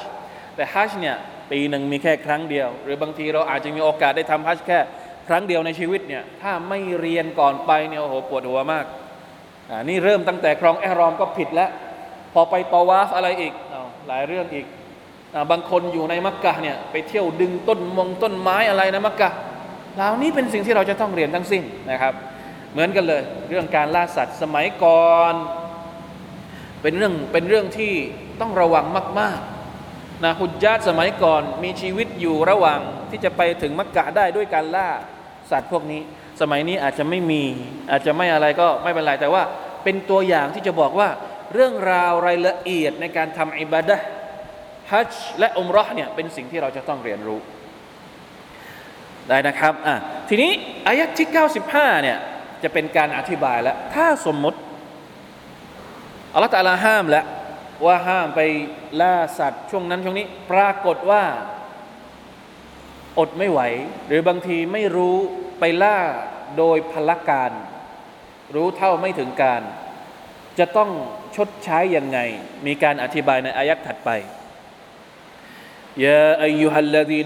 [0.56, 1.16] แต่ฮัจเนี่ย
[1.52, 4.80] ปีหนึ่งมีแค่ครั้งเดียว หรือบางทีเราอาจจะมีโอกาสได้ทำฮัจแค่
[5.28, 8.86] ครั้งเดียวในชีวิตเนี่ยถ้าไม่เรียนก่อนไปเนี่ยโอ้โหปวดหัวมาก
[9.70, 11.70] อ่านี่เริ่มตั้งแต่ครองแอรอมก็ผิดแล้ว
[12.34, 14.66] พอไปตอวาฟอะไรอีกอาหลายเรื่องอีก
[15.36, 19.30] อบางคนอยู่ในมักกะเนี่ยไปเที่ยวดึงต้นมงต้นไม้อะไรนะมักกะ
[19.96, 22.14] เหล่านี้เป็นสิ่งที่เราจะต้องเรียนทั้งสิ้นนะครับ
[22.71, 25.34] เหมือนกันเลย เรื่องการล่าสัตว์สมัยก่อน
[26.82, 27.93] เป็นเรื่องเป็นเรื่องที่
[28.41, 28.86] ต้องระวัง
[29.19, 32.79] มากๆนะฮุจญาตสมัยก่อนมีชีวิตอยู่ระหว่าง
[33.10, 34.89] ที่จะไปถึงมักกะได้ด้วยการล่า
[35.51, 36.01] สัตว์พวกนี้
[36.41, 37.43] สมัยนี้อาจจะไม่มี
[37.91, 39.43] อาจจะไม่อะไรก็ไม่เป็นไรแต่ว่า
[39.84, 41.10] เป็นตัวอย่างที่จะบอกว่า
[41.53, 43.97] เรื่องราวรายละเอียดในการทำอิบาดะ
[44.91, 47.39] ฮัจและอมรอเนี่ยเป็นสิ่งที่เราจะต้องเรียนรู้
[49.29, 49.95] ได้นะครับอะ
[50.29, 50.51] ทีนี้
[50.88, 51.27] อายัดที่
[51.65, 52.17] 95เนี่ย
[52.63, 54.60] จะเป็นการอธิบายแล้ว ถ้าสมมติ
[56.34, 57.26] อัลลอฮฺตาลาห้ามแล้ว
[57.86, 58.41] ว่าห้ามไป
[59.02, 61.24] ล่าสัตว์ช่วงนั้นช่วงนี้ ปรากฏว่า
[63.19, 63.62] อดไม่ไหว
[64.08, 65.15] หรือบางทีไม่รู้
[65.60, 66.00] ไปล่า
[66.58, 67.52] โดยพละการ
[68.56, 69.62] รู้เท่าไม่ถึงการ
[70.60, 70.89] จะต้อง
[71.36, 72.19] ชดใช้ยังไง
[72.65, 74.10] มีการอธิบายในอายัดถัดไป
[76.06, 77.22] ยาอายุฮัลลดี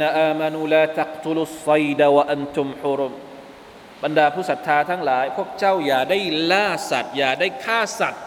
[4.04, 6.20] บรรดาผู้ศรัทธาทั้งหลาย พวกเจ้าอย่าได้
[6.52, 8.24] ล่าสัตว์ อย่าได้ฆ่าสัตว์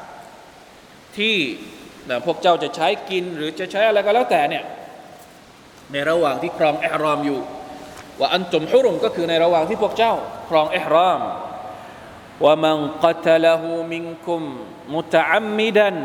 [1.18, 1.36] ที่
[2.08, 4.64] นะพวกเจ้าจะใช้กินหรือจะใช้อะไรก็แล้วแต่เนี่ย
[5.92, 7.40] ในระหว่างที่ครองอิหรอมอยู่
[8.20, 10.14] ว่าอันตุมฮุรุมก็คือในระหว่างที่พวกเจ้า
[10.48, 11.20] ครองอิหรอม
[12.44, 14.42] ว่ามันกัตละหูมิงคุม
[14.94, 15.96] มุตอัมมิดัน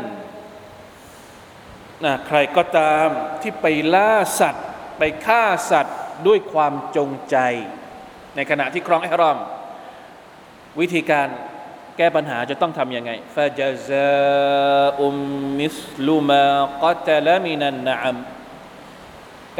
[2.04, 3.08] นะใครก็ตาม
[3.42, 4.64] ที่ไปล่าสัตว์
[4.98, 7.36] ไปฆ่าสัตว์ด้วยความจงใจ
[8.36, 9.38] ในขณะที่ครองอิหรอม
[10.80, 11.28] วิธีการ
[11.96, 14.10] แก้ปัญหาจะต้องทำยังไงฟาจาซา
[15.00, 15.16] อุม
[15.60, 16.44] มิสลูมา
[16.82, 18.16] กัตละมินันนาม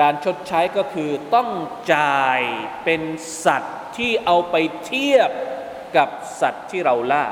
[0.01, 1.48] การชดใช้ก็คือต้อง
[1.94, 2.40] จ่าย
[2.85, 3.03] เป็น
[3.44, 5.31] สัตว์ที่เอาไปเทียบ
[5.96, 6.09] กับ
[6.40, 7.27] สัตว์ที่เราล่า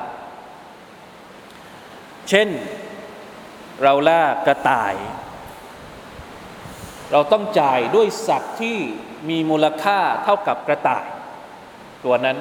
[2.29, 2.49] เช่น
[3.83, 4.95] เราล่ากระต่าย
[7.12, 8.77] เราต้องจ่ายด้วยสัตว์ที่
[9.29, 11.07] มีมูลค่าเท่ากับกระต่าย
[12.05, 12.37] ตัวนั้น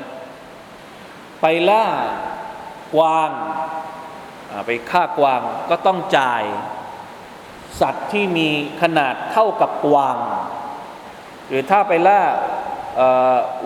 [1.42, 1.86] ไปล่า
[2.96, 3.32] กวาง
[4.66, 6.44] ไปฆ่ากวางก็ต้องจ่าย
[7.82, 8.48] สัตว์ที่มี
[8.82, 10.18] ขนาดเท่ากับกวาง
[11.48, 12.22] หรือถ้าไปล่า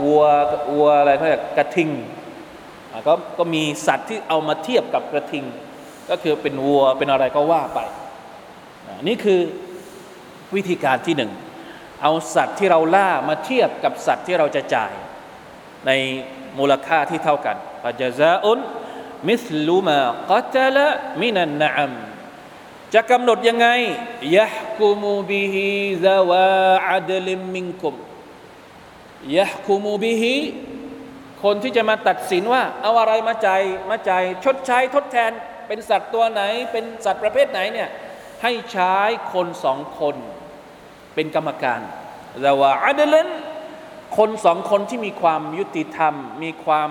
[0.04, 0.24] วัว
[0.72, 1.90] วัวอะไรเขาเรียกกระทิง
[3.08, 5.46] ก็ก็มีสัตว์ที่เอามาเทียบกับกระทิง
[6.10, 7.80] ก็คือเป็นวัวเป็นอะไรก็ว่าไป
[9.08, 9.40] นี่คือ
[10.56, 11.32] วิธีการที่หนึ่ง
[12.02, 14.94] เอาสัตว์ที่เราล่ามาเทียบกับสัตว์ที่เราจะจ่าย
[15.88, 15.92] ใน
[16.60, 18.60] มูลค่าที่เท่ากันฟาจซาอุน
[19.30, 19.98] มิสลูมา
[20.32, 20.88] กัตละ
[21.22, 21.92] มินันนาม
[22.94, 23.68] จะกำหนดยังไง
[24.38, 24.48] ยะ
[24.80, 25.68] กุมูบิฮิ
[26.04, 26.48] ซาวา
[26.88, 27.96] อัดลิมมิงกุม
[29.38, 30.36] ยะกุมูบิฮิ
[31.44, 35.32] คนที่จะมาตัดสินว่า เอาอะไรมาจ่ายมาจ่ายชดใช้ทดแทน
[35.68, 37.90] เป็นสัตว์ตัวไหน เป็นสัตว์ประเภทไหนเนี่ย
[38.44, 38.94] ให้ใช้
[39.34, 40.16] คนสองคน
[41.16, 41.80] เป็นกรรมการ
[42.44, 43.28] ซาวาอัดลิน
[44.18, 46.90] คนสองคนที่มีความยุติธรรม มีความ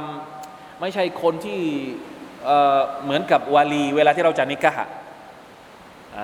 [0.81, 1.61] ไม่ใช่คนที่
[3.03, 4.87] เหมือนกับวาลี เวลาที่เราจะนิกะะ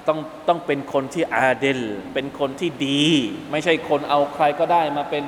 [0.08, 1.80] ต้องต้องเป็นคนที่อาเดล
[2.14, 3.02] เป็นคนที่ดี
[3.50, 5.24] ไม่ใช่คนเอาใครก็ได้มาเป็น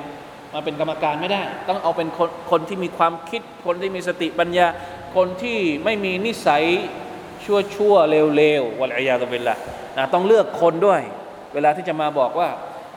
[0.54, 4.66] มาเป็นกรรมการไม่ได้ ต้องเอาเป็นคนคนที่มีความคิด คนที่มีสติปัญญา
[5.16, 6.64] คนที่ไม่มีนิสัย
[7.44, 9.56] ชั่วชั่วเลวเลววะลัยยาตบิลละ
[10.14, 11.00] ต้องเลือกคนด้วย
[11.54, 12.48] เวลาที่จะมาบอกว่า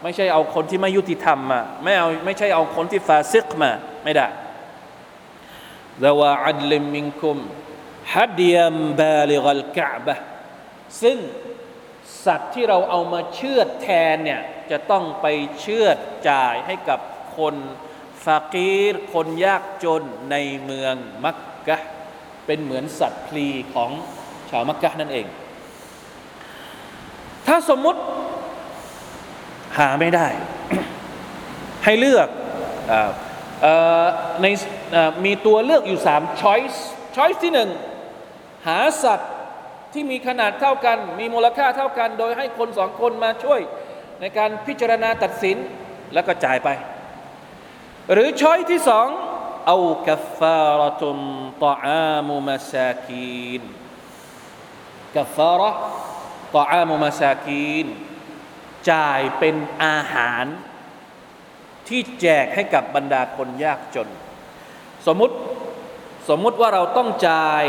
[0.03, 3.71] ไม่ใช่เอาคนที่ไม่ยุติธรรมมาไม่เอาไม่ใช่เอาคนที่ฟาซิกมา
[4.03, 4.27] ไม่ได้
[6.03, 7.37] ดาวาอัดลิมมิงคุม
[8.13, 10.15] ฮัดยัมบาลิกัลกะบะ
[11.01, 11.17] ซึ่ง
[12.25, 15.25] สัตว์ที่เราเอามาเชือดแทนเนี่ยจะต้องไป
[15.59, 15.97] เชือด
[16.29, 16.99] จ่ายให้กับ
[17.37, 17.55] คน
[18.25, 20.35] ฟากีร คนยากจนใน
[20.65, 21.37] เมืองมัก
[21.67, 21.77] กะ
[22.45, 23.91] เป็นเหมือนสัตว์พลีของ
[24.49, 25.27] ชาวมักกะนั่นเอง
[27.47, 28.01] ถ้าสมมุติ
[29.77, 30.27] หาไม่ได้
[31.83, 32.27] ให้เลือก
[33.65, 33.67] อ
[34.41, 34.45] ใน
[35.25, 37.69] มีตัวเลือกอยู่สามช้อยส์ช้อยส์ที่หนึ่ง
[38.67, 39.31] หาสัตว์
[39.93, 43.61] ที่มีขนาดเท่ากัน มีมูลค่าเท่ากัน โดยให้คนสองคนมาช่วย
[44.19, 45.57] ในการพิจารณาตัดสิน
[46.13, 46.69] แล้วก็จ่ายไป
[48.13, 49.07] หรือช้อยที่สอง
[49.67, 51.17] เอากัฟฟารตุม
[51.65, 53.61] ตออามุมาซากีน
[55.15, 55.71] กัฟฟาระ
[56.55, 57.87] ตออามุมาซากีน
[58.91, 60.45] จ่ายเป็นอาหาร
[61.87, 64.07] ที่แจกให้กับบรรดาคนยากจน
[65.07, 65.35] สมมติ
[66.29, 67.63] สมมติว่าเราต้องจ่าย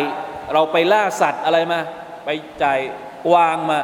[0.52, 1.80] เราไปล่าสัตว์อะไรมา
[2.24, 2.28] ไป
[2.62, 2.78] จ่าย
[3.34, 3.78] วางมา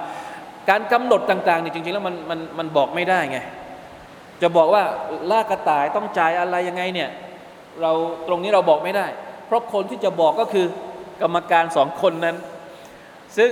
[0.71, 3.39] การกำหนดต่างๆเนี่ยจริง ๆ แล้วมันมันมันบอกไม่ได้ไง
[4.43, 4.83] จะบอกว่า
[5.31, 7.11] ล่ากระต่ายต้องจ่ายอะไรยังไงเนี่ย
[7.83, 7.93] เรา
[8.29, 9.07] ตรงนี้เราบอกไม่ได้
[9.47, 10.67] เพราะคนที่จะบอกก็คือ
[11.23, 12.37] กรรมการสองคนนั้น
[13.37, 13.51] ซึ่ง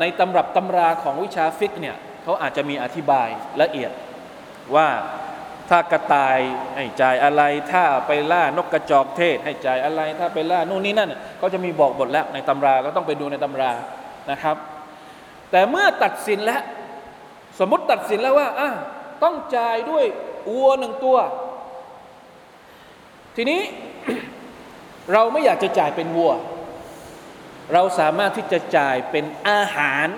[0.00, 1.96] ในตำรับตำราของวิชาฟิกเนี่ย
[2.28, 3.28] เขาอาจจะมีอธิบาย
[3.62, 3.92] ละเอียด
[4.76, 4.88] ว่า
[5.70, 6.38] ถ้ากระต่าย
[6.76, 13.72] ให้จ่ายอะไรถ้าไปล่านกกระจอกเทศ ให้จ่ายอะไรถ้าไปล่านู่นนี่นั่นก็จะมีบอกบทแล้วในตำราก็ต้องไปดูในตำรา
[14.30, 14.56] นะครับ
[15.50, 16.62] แต่เมื่อตัดสินแล้ว
[17.58, 18.70] สมมติตัดสินแล้วว่าอะ
[19.22, 20.04] ต้องจ่ายด้วย
[20.50, 21.18] วัวหนึ่งตัว
[23.36, 23.60] ทีนี้
[25.12, 26.32] เราไม่อยากจะจ่ายเป็นวัว
[27.72, 30.08] เราสามารถที่จะจ่ายเป็นอาหาร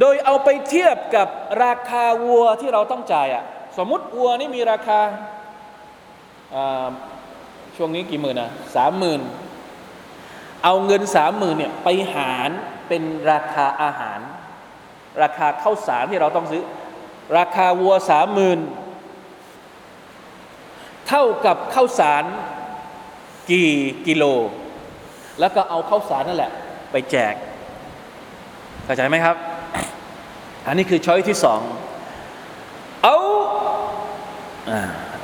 [0.00, 1.28] โดยเอาไปเทียบกับ
[1.64, 3.44] ราคาวัวที่เราต้องจ่ายอะ
[3.78, 5.00] สมมติวัวนี่มีราคา
[7.76, 9.20] ช่วงนี้กี่หมื่นนะสามหมื่น
[10.64, 12.50] เอาเงินสามหมื่นเนี่ยไปหาร
[12.88, 14.20] เป็นราคาอาหาร
[15.22, 16.62] ราคาข้าวสารที่เราต้องซื้อ
[17.38, 18.58] ราคาวัวสามหมื่น
[21.08, 22.24] เท่ากับข้าวสาร
[23.50, 23.70] กี่
[24.06, 24.24] กิโล
[25.40, 26.52] แล้วก็เอาข้าวสารนั่นแหละ
[26.92, 27.34] ไปแจก
[28.84, 29.36] เข้าใจไหมครับ
[30.66, 31.60] อันนี้คือช้อยที่สอง
[33.04, 33.16] เอา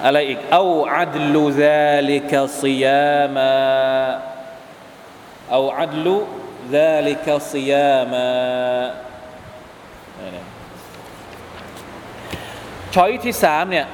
[0.05, 3.53] อะไรอีกเอาอัดลูซาลิกซิยามา
[5.51, 6.17] เอาอัดลู
[6.75, 8.27] ซาลิกซิยามา
[12.95, 13.87] ช้อยที่สามเนี่ย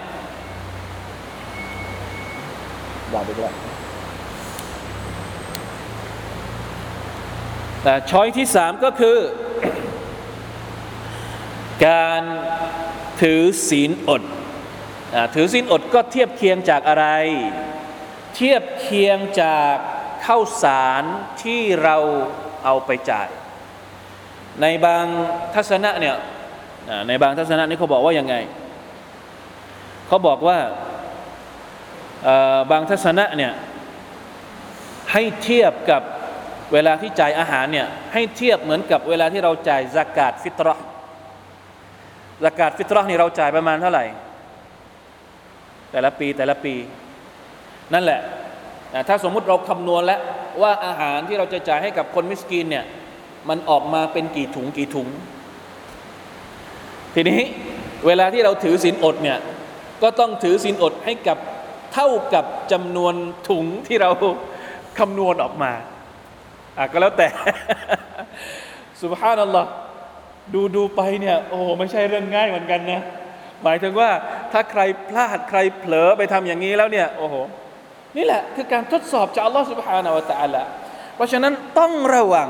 [3.13, 3.53] ว่าไปด้วย
[7.83, 9.19] แต่ช้อยที่สามก็คือ
[11.87, 12.23] การ
[13.21, 14.23] ถือศีลอด
[15.35, 17.07] ถือศีลอดก็เทียบเคียงจากอะไร
[18.35, 19.75] เทียบเคียงจาก
[20.27, 21.05] ข้าวสาร
[21.43, 21.97] ที่เรา
[22.65, 23.29] เอาไปจ่าย
[24.63, 25.05] ในบาง
[25.55, 26.17] ทัศนะเนี่ย
[27.09, 28.35] ในบางทัศนะนี่เขาบอกว่ายังไง
[30.07, 30.59] เขาบอกว่า
[32.71, 33.53] บางทัศนะเนี่ย
[35.13, 36.03] ให้เทียบกับ
[36.73, 40.69] เวลาที่จ่ายอาหารเนี่ยให้เทียบเหมือนกับเวลาที่เราจ่ายสกาดฟิตร
[42.41, 44.05] อสกาดฟิตรอนี่เราจ่ายประมาณเท่าไหร่
[45.91, 46.75] แต่ละปีแต่ละปี
[47.95, 48.21] นั่นแหละ
[49.09, 50.21] ถ้าสมมุติเราคำนวณแล้ว
[50.63, 52.85] ว่าอาหารที่เราจะจ่ายให้กับคนมิสกีนเนี่ย
[53.49, 55.09] มันออกมาเป็นกี่ถุงกี่ถุง
[57.15, 57.41] ทีนี้
[58.07, 59.39] เวลาที่เราถือศีลอดเนี่ย
[60.03, 61.39] ก็ต้องถือศีลอดให้กับ
[61.95, 63.15] เท่ากับจำนวน
[63.49, 64.11] ถุงที่เรา
[64.99, 65.73] คำนวณออกมา
[66.79, 67.29] อะก็แล้วแต่
[69.03, 69.69] สุบฮานัลลอฮ์
[70.53, 73.03] ดูดูไปเนี่ยโอ้ไม่ใช่เรื่องง่ายเหมือนกันนะ
[73.65, 74.11] หมายถึงว่า
[74.53, 77.35] ถ้าใครพลาดใครเผลอไปทำอย่างนี้แล้วเนี่ยโอ้โห
[78.17, 80.63] นี่แหละคือการทดสอบจากอัลลอฮ์สุบฮานาวะตะอัลละ
[81.15, 82.49] เพราะฉะนั้นต้องระวัง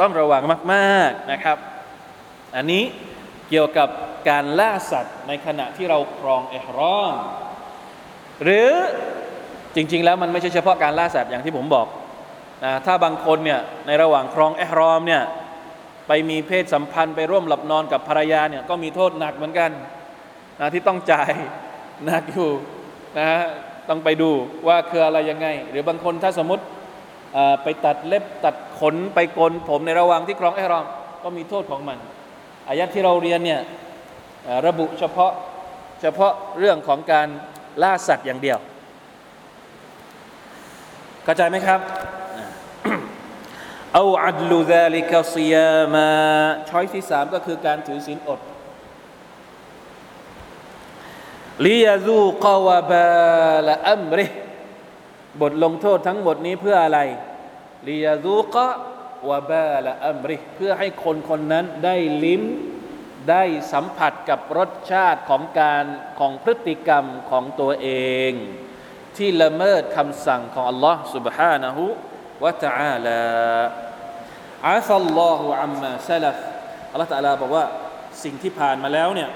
[0.00, 1.56] ต้องระวังมากๆนะครับ
[2.56, 2.82] อันนี้
[3.48, 3.88] เกี่ยวกับ
[4.28, 7.14] การล่าสัตว์ในขณะที่เราครองเอฮรอม
[8.42, 8.70] หรือ
[9.74, 11.86] จริง ๆ แล้วมันไม่ใช่เฉพาะการล่าสัตว์อย่างที่ผมบอก
[12.64, 15.22] นะถ้าบางคนเนี่ยในระหว่างครองเอฮรอมเนี่ย
[16.12, 19.70] ไปมีเพศสัมพันธ์ไปร่วมหลับนอนกับภรรยาเนี่ยก็มีโทษหนักเหมือนกัน
[20.60, 21.32] นะที่ต้องจ่าย
[22.06, 22.50] หนักอยู่
[23.18, 23.28] นะ
[23.88, 24.30] ต้องไปดู
[24.68, 26.64] ว่าคืออะไรยังไง หรือบางคนถ้าสมมติ
[27.62, 30.86] ไปตัดเล็บตัดขนไปโกนผมในระหว่างที่ครองเอรอม
[31.22, 31.98] ก็มีโทษของมัน
[32.68, 33.60] อายัดที่เราเรียนเนี่ย
[34.66, 35.32] ระบุเฉพาะ
[36.00, 37.28] เฉพาะเรื่องของการ
[37.82, 38.58] ล่าสัตว์อย่างเดียว
[41.24, 41.80] เข้าใจไหมครับ
[43.93, 46.07] เอาอัดลูซาลิกาซียามา
[46.69, 48.41] ช้อยที่สามก็คือการถือศีลอด
[51.65, 54.25] ลียาซูกาวบาละอัมริ
[55.41, 56.99] บทลงโทษทั้งหมดนี้เพื่ออะไร
[57.87, 58.67] ลียาซูกะ
[59.29, 62.43] วบาละอัมริเพื่อให้คนคนนั้นได้ลิ้ม
[63.29, 65.85] ได้สัมผัสกับรสชาติของการ
[66.19, 67.89] ของพฤติกรรมของตัวเอ
[68.29, 68.31] ง
[69.17, 71.77] ที่ละเมิดคำสั่งของ Allah سبحانه
[72.44, 73.20] วะตะอาลา
[74.68, 76.36] อาซัลลอฮุอัมมาซาลฟ
[76.92, 77.64] อัลลอฮฺตะอาลาบอกว่า
[78.24, 79.30] สิ่งที่ผ่านมาแล้วเนี่ย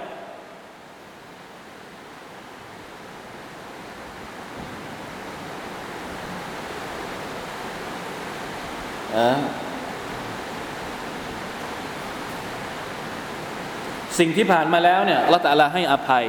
[14.19, 16.25] สิ่งที่ผ่านมาแล้วเนี่ยอัลลอฮฺตะอาลาให้อภัย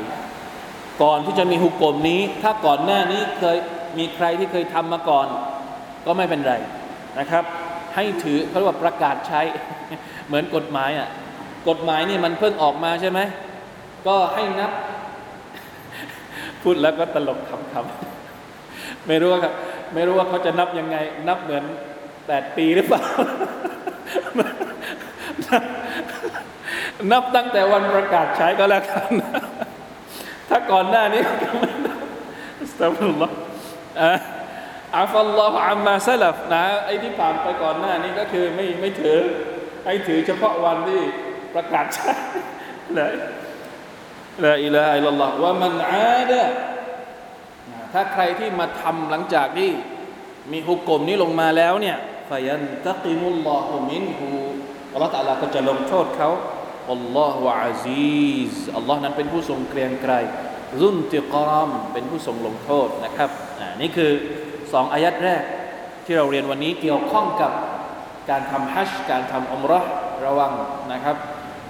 [1.03, 3.57] ก่อนที่จะมีหุกกลมนี้ ถ้าก่อนหน้านี้เคย
[3.97, 5.27] มีใครที่เคยทำมาก่อน
[6.05, 6.53] ก็ไม่เป็นไร
[7.19, 7.43] นะครับ
[7.95, 9.41] ให้ถือเขาเรียกว่าประกาศใช้
[10.27, 11.09] เหมือนกฎหมายอะ
[11.69, 13.19] กฎหมายนี่มันเพิ่งออกมาใช่ไหม
[14.07, 14.71] ก็ให้นับ
[16.61, 19.41] พูดแล้วก็ตลกคำๆไม่รู้ว่า
[19.93, 21.63] ไม่รู้ว่าเขาจะนับยังไง นับเหมือน
[22.27, 23.03] แปดปีหรือเปล่า
[27.11, 29.11] นับตั้งแต่วันประกาศใช้ก็แล้วกัน
[30.49, 31.99] ถ้าก่อนหน้านี้ก็ไม่นับ
[32.71, 33.35] สตัฟุลลอฮ์
[34.97, 39.19] อาฟัลลอฮฺอัมมาซลัฟนะไอ้ที่ผ่านไปก่อนหน้านี้ก็คือไม่ไม่ถือ
[39.85, 41.01] ให้ถือเฉพาะวันที่
[41.55, 42.11] ประกาศใช้
[42.95, 43.13] เลย
[44.45, 46.41] ละอิลาอิลลอฮ์ว่ามันอาดะ
[47.93, 49.71] ถ้าใครที่มาทำหลังจากที่
[50.51, 51.97] มีฮุกกลมนี้ลงมาแล้วเนี่ย
[52.29, 54.27] ฟยันตะกิมุลลอฮุมินฮู
[54.93, 56.29] อัลลอฮฺตะลาก็จะลงโทษเขา
[56.91, 60.13] อัลลอฮฺอาซีซอัลลอฮ์นั้นเป็นผู้ทรงเกรียงไกร
[60.81, 63.29] รุ่นติกรามเป็นผู้ทรงลงโทษนะครับ
[63.59, 64.11] อ่านี่คือ
[64.74, 65.42] สองอายัดแรก
[66.04, 67.52] ที่เราเรียนวันนี้เกี่ยวข้องกับ
[68.30, 69.80] การทำฮัจการทำอมรอ
[70.26, 70.52] ระวัง
[70.92, 71.16] นะครับ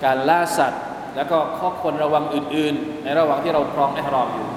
[0.04, 0.82] การล่าสัตว์
[1.16, 4.48] แล้วก็ข้อควรระวังอื่น ๆ ในระหว่างที่เราครองไอฮรอมอยู่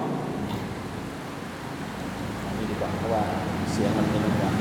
[2.57, 3.23] นี่ดีกว่าเพราะว่า
[3.71, 4.51] เสียงมันเป็นกว่า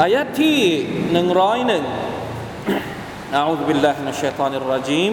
[0.00, 0.56] อายัดที่
[1.12, 1.84] หนึ่งร้อยหนึ่ง
[3.40, 5.12] أعوذ بالله من الشيطان الرجيم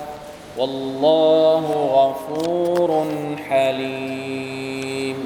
[0.57, 1.65] والله
[1.97, 2.91] غفور
[3.47, 5.17] حليم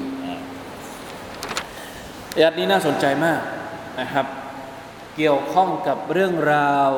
[2.36, 3.40] อายันนี้น่าสนใจมาก
[4.00, 4.26] นะครับ
[5.16, 6.90] เกี่ยวข้องกับเรื่องราว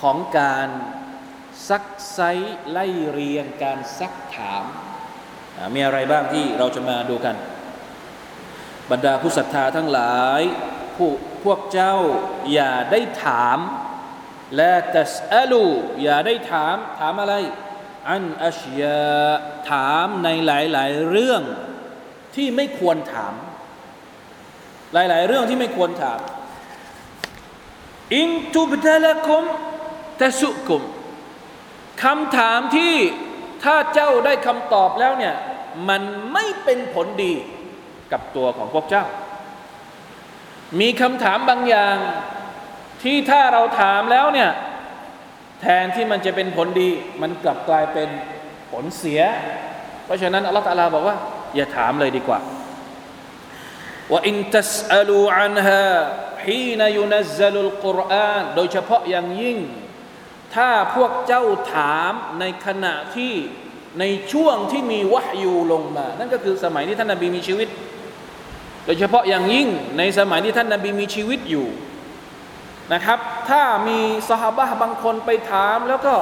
[0.00, 0.68] ของการ
[1.68, 4.64] ซักไซส์ไล่เรียงการซักถาม
[5.74, 7.36] มีอะไรบ้างที่เราจะมาดูกัน
[8.90, 10.42] บรรดาผู้ศรัทธาทั้งหลาย
[10.96, 11.10] ผู้
[11.44, 11.94] พวกเจ้า
[12.52, 13.58] อย่าได้ถาม
[14.58, 15.64] ละตัสอลู
[16.02, 17.34] อย่าได้ถามถามอะไร
[18.08, 19.02] อันอัชยา
[19.70, 21.42] ถามในหลาย ๆ เรื่อง
[22.34, 23.34] ที่ไม่ควรถาม
[24.92, 26.20] หลาย ๆ เรื่องที่ไม่ควรถาม
[28.14, 29.44] อินทุบตะละคุม
[30.20, 30.82] ตะสุกุม
[32.02, 32.94] คำถามที่
[33.64, 35.34] ถ้าเจ้าได้คำตอบแล้วเนี่ย
[35.88, 37.34] มันไม่เป็นผลดี
[38.12, 39.04] กับตัวของพวกเจ้า
[40.80, 41.96] มีคำถามบางอย่าง
[43.04, 44.50] ที่ถ้าเราถามแล้วเนี่ย
[45.60, 46.90] แทนที่มันจะเป็นผลดี
[47.22, 48.08] มันกลับกลายเป็น
[48.70, 49.20] ผลเสีย
[50.04, 51.16] เพราะฉะนั้นอัลลอฮฺตาลาบอกว่า
[51.56, 52.40] อย่าถามเลยดีกว่า
[54.12, 55.86] ว่าอินตัสอลูอันฮา
[56.46, 59.58] ฮีนยุนัซลุลกุรอานโดยเฉพาะอย่างยิ่ง
[60.54, 63.34] ถ้าพวกเจ้าถามในขณะที่
[64.00, 67.68] ในช่วงที่มีวะยูลงมา นั่นก็คือสมัยที่ท่านนาบีมีชีวิต
[68.84, 71.66] โดยเฉพาะอย่างยิ่งในสมัยที่ท่านนาบีมีชีวิตอยู่
[72.92, 73.18] นะครับ
[73.50, 73.98] ถ้ามี
[74.30, 76.14] สหบะบางคนไปถาม แล้วก็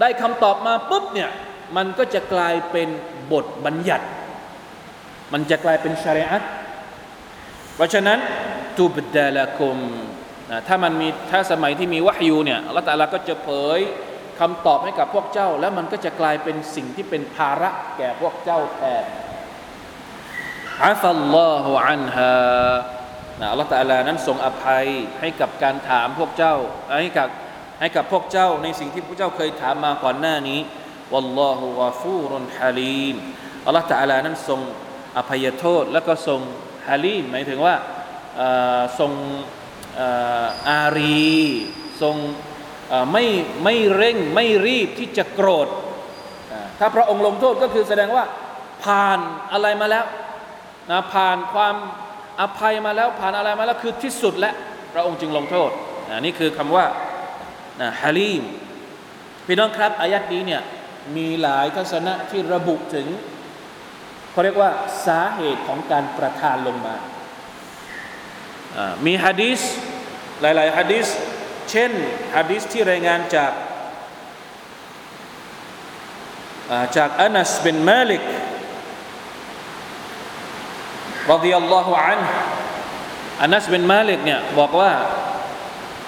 [0.00, 1.30] ได้คำตอบมาปุ๊บเนี่ย
[1.76, 2.88] มันก็จะกลายเป็น
[3.32, 4.06] บทบัญญัติ
[5.32, 6.42] มันจะกลายเป็นชาริอะต
[7.76, 8.18] เพราะฉะนั้น
[8.76, 9.78] ตูบดาลกุม
[10.50, 13.80] นะถ้ามันมีถ้าสมัยที่มีวะฮยูเนี่ยอัลลอฮฺตาลาก็จะเผย
[14.40, 19.04] คำตอบให้กับพวกเจ้า แล้วมันก็จะกลายเป็นสิ่งที่เป็นภาระแก่พวกเจ้าแทน
[20.84, 22.36] อัลลอฮุอันฮา
[23.40, 24.86] นะอัลลอฮฺตาลานั้นทรงอภัย
[25.20, 26.54] ให้กับการถามพวกเจ้า
[27.00, 27.28] ให้กับ
[27.80, 30.60] ให้กับพวกเจ้าในสิ่งที่พวกเจ้าเคยถามมาก่อนหน้านี้
[31.12, 33.16] วัลลอฮุวาฟูรุนฮาลีม
[33.66, 34.60] อัลลอฮฺตาลานั้นทรง
[35.16, 36.40] อภัยโทษแล้วก็ทรง
[36.88, 37.74] ฮาลีมหมายถึงว่า
[38.98, 39.12] ทรง
[40.68, 41.36] อารี
[42.02, 42.16] ทรง
[43.12, 43.24] ไม่
[43.64, 45.68] ไม่เร่งไม่รีบที่จะโกรธ
[46.78, 48.24] ถ้าพระองค์ลงโทษก็คือแสดงว่า
[48.84, 49.18] ผ่าน
[49.52, 50.04] อะไรมาแล้ว
[50.90, 51.76] นะผ่านความ
[52.40, 54.52] อภัยมาแล้วผ่านอะไรมาแล้วคือที่สุดและ
[54.92, 55.70] พระองค์จึงลงโทษ
[56.08, 56.86] นนี่คือคำว่า
[57.80, 58.42] นะฮาลีม
[59.46, 60.62] พี่น้องครับอายัดนี้เนี่ย
[61.16, 63.06] มีหลายทัศนะที่ระบุถึง
[64.30, 64.70] เขาเรียกว่า
[65.06, 66.96] สาเหตุของการประทานลงมา
[69.06, 69.60] มีฮะดีษ
[70.40, 71.06] หลายๆฮะดีษ
[71.70, 71.92] เช่น
[72.36, 73.52] ฮะดีษที่รายงานจาก
[76.96, 78.22] จากอานัสบินมาลิก
[81.32, 82.20] รดิยัลลอฮุอัน
[83.42, 84.90] อานัส บินมาลิกเนี่ยบอกว่า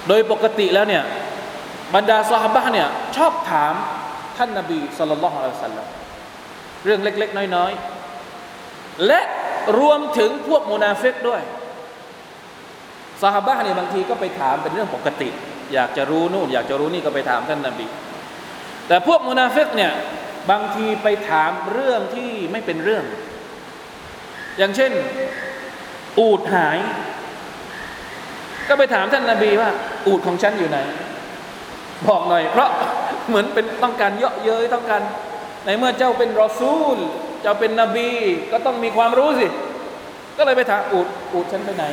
[0.09, 1.05] โดยปกติแล้วเนี่ย
[1.95, 3.75] บรรดาสหบะเนี่ยชอบถาม
[4.37, 5.87] ท่านนบีصلى الله عليه وسلم
[6.85, 9.21] เรื่องเล็ก ๆ น้อยๆ และ
[9.81, 11.43] รวมถึงพวกมุนาฟิกด้วย
[13.23, 15.29] สหบะเนี่ยบางทีก็ไปถามเป็นเรื่องปกติ
[15.75, 17.87] อยากจะรู้นู่นอยากจะรู้นี่ก็ไปถามท่านนบี
[18.89, 19.93] แต่พวกมุนาฟิกเนี่ย
[20.51, 23.05] บางทีไปถามเรื่องที่ไม่เป็นเรื่อง
[24.59, 24.93] อย่างเช่น
[26.19, 26.79] อูดหาย
[28.69, 29.71] ก็ไปถามท่านนาบีว่า
[30.07, 30.79] อูดของฉันอยู่ไหน
[32.09, 32.71] บอกหน่อย เพราะ
[33.29, 35.03] เหมือนเป็นต้องการเยาะเย้ยต้องการ
[35.65, 36.97] ในเมื่อเจ้าเป็นรอซูล
[37.43, 38.11] เจ้าเป็นนบี
[38.53, 39.49] ก็ต้องมีความรู้สิ
[40.39, 41.85] ก็เลยไปถามอูดอูดฉันไปไหน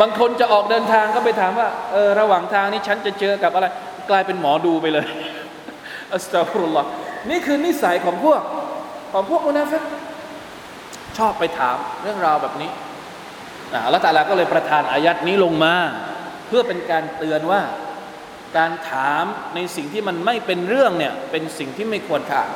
[0.00, 3.66] บางคนจะออกเดินทางก็ไปถามว่าเออระหว่างทางนี้ฉันจะเจอกับอะไร
[4.10, 5.06] กลายเป็นหมอดูไปเลย
[6.14, 6.88] อัสตัฟรุลลอฮ์
[7.30, 8.40] นี่คือนิสัยของพวก
[9.12, 9.82] ของพวกมุนาฟิก
[11.19, 12.71] ชอบไปถามเรื่องราวแบบนี้
[13.73, 15.75] นะอัลลอฮฺตาลาก็เลยประทานอายัดนี้ลงมา
[16.47, 17.61] เพื่อเป็นการเตือนว่า
[18.57, 19.25] การถาม
[19.55, 22.49] ในสิ่งที่มันไม่เป็นเรื่องเนี่ยเป็นสิ่งที่ไม่ควรถาม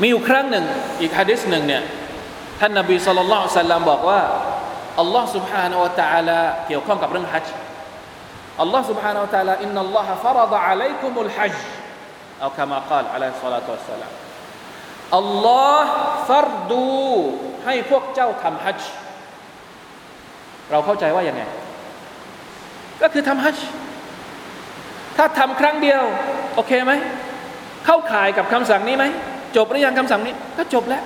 [0.00, 0.64] มีอยู่ครั้งหนึ่ง
[1.00, 1.82] อีกฮะดิษหนึ่งเนี่ย
[2.60, 4.20] ท่านนบีสุลต่านสัลลัมบอกว่า
[5.00, 7.54] อัลลอฮ์ سبحانه และ تعالى เกี่ยวข้องกับเรื่องฮัจจ์
[8.60, 11.64] อัลลอฮ์ سبحانه และ تعالى อินนัลลอฮะฟรดะอะลัยกุมุลฮัจจ์
[12.40, 14.12] เอาคำกล่าวอะลัยฮิสซาลาตุวัสสลาม
[15.15, 15.93] อัลลอฮ์
[16.27, 16.87] ฟัรดู
[17.65, 18.91] ให้พวกเจ้าทำฮัจจ์
[20.71, 21.43] เราเข้าใจว่าอยังไง
[23.01, 23.67] ก็คือทำฮัจจ์
[25.17, 26.03] ถ้าทำครั้งเดียว
[26.55, 26.93] โอเคไหม
[27.85, 29.05] เข้าข่ายกับคำสั่งนี้ไหม
[29.55, 31.03] จบหรือยังคำสั่งนี้ ก็จบแล้ว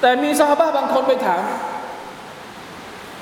[0.00, 1.42] แต่มีซาฮาบะบางคนไปถาม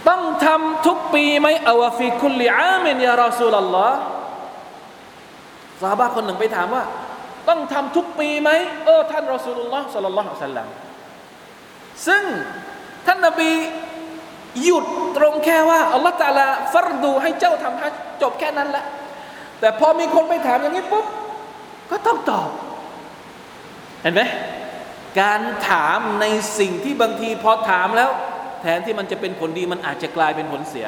[0.08, 3.98] ต้องทำทุกปีไหมอวฟิคุลิอามินยารอซูลลอฮ์
[5.80, 6.82] ซาฮาบะคนหนึ่งไปถามว่า
[7.48, 8.50] ต้องทำทุกปีไหม
[8.84, 10.68] เออท่านรอซูลุลลอฮ์สัลลัลลอฮุอะลัยฮิสัลลัม
[12.06, 12.24] ซึ่ง
[13.06, 13.52] ท่านนบี
[14.64, 14.84] หยุด
[15.16, 18.84] ตรงแค่ว่าอัลลอฮฺตาลาฟัรดูให้เจ้าทำฮัจจบแค่นั้นแหละ
[19.60, 21.06] แต่พอมีคนไปถามอย่างนี้ปุ๊บ
[21.90, 22.48] ก็ต้องตอบ
[24.02, 24.22] เห็นไหม
[25.20, 26.26] การถามใน
[26.58, 28.10] สิ่งที่บางทีพอถามแล้ว
[28.62, 30.86] แทนที่มันจะเป็นผลดีมันอาจจะกลายเป็นผลเสีย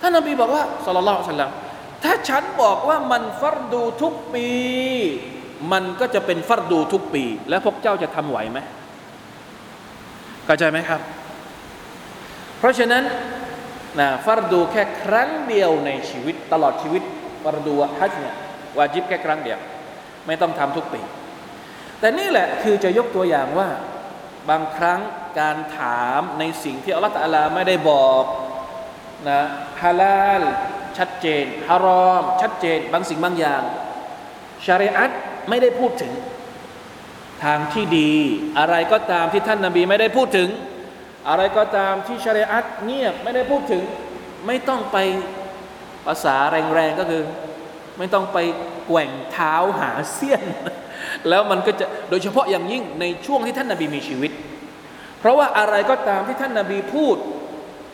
[0.00, 1.50] ท่านนบีบอกว่าสุลลัลลอฮุสัลลัม
[2.04, 4.48] ถ้าฉันบอกว่ามันฟัรดูทุกปี
[5.72, 8.58] มันก็จะเป็นฟัรดูทุกปี แล้วพวกเจ้าจะทำไหวไหม
[10.46, 11.00] เข้าใจไหมครับ
[12.58, 13.04] เพราะฉะนั้น
[13.98, 17.02] นะฟัรดูแค่ครั้งเดียวในชีวิตตลอดชีวิต
[17.44, 18.34] ฟัรดูฮัจญ์เนี่ย
[18.78, 19.58] วาจิบแค่ครั้งเดียว
[20.26, 21.00] ไม่ต้องทำทุกปี
[22.00, 23.68] แต่นี่แหละคือจะยกตัวอย่างว่า
[24.50, 25.00] บางครั้ง
[25.40, 28.24] การถามในสิ่งที่อัลลอฮฺตะลาไม่ได้บอก
[29.28, 29.40] นะ
[29.82, 30.42] ฮาลาล
[30.98, 33.62] ชัดเจนฮารอม ชัดเจน บางสิ่งบางอย่าง
[34.66, 35.12] ชาริอัต
[35.48, 36.12] ไม่ได้พูดถึง
[37.44, 38.10] ทางที่ดี
[38.58, 40.48] อะไรก็ตามที่ท่านนาบีไม่ได้พูดถึง
[41.28, 43.82] อะไรก็ตามที่ชริอัตเงียบไม่ได้พูดถึง
[44.46, 44.96] ไม่ต้องไป
[46.06, 46.36] ภาษา
[46.74, 47.22] แรงๆก็คือ
[47.98, 48.38] ไม่ต้องไป
[48.86, 50.42] แกว่งเท้าหาเสี้ยน
[51.28, 54.32] แล้วมันก็จะโดยเฉพาะอย่างยิ่งในช่วงที่ท่านนาบีมีชีวิต
[55.20, 57.16] เพราะว่าอะไรก็ตามที่ท่านนาบีพูด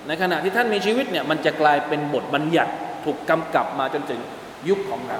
[0.09, 2.73] ในขณะที่ท่านมีชีวิตเนี่ยมันจะกลายเป็นบทบัญญัติ
[3.05, 4.21] ถูกกำกับมาจนถึง
[4.69, 5.19] ยุคของเรา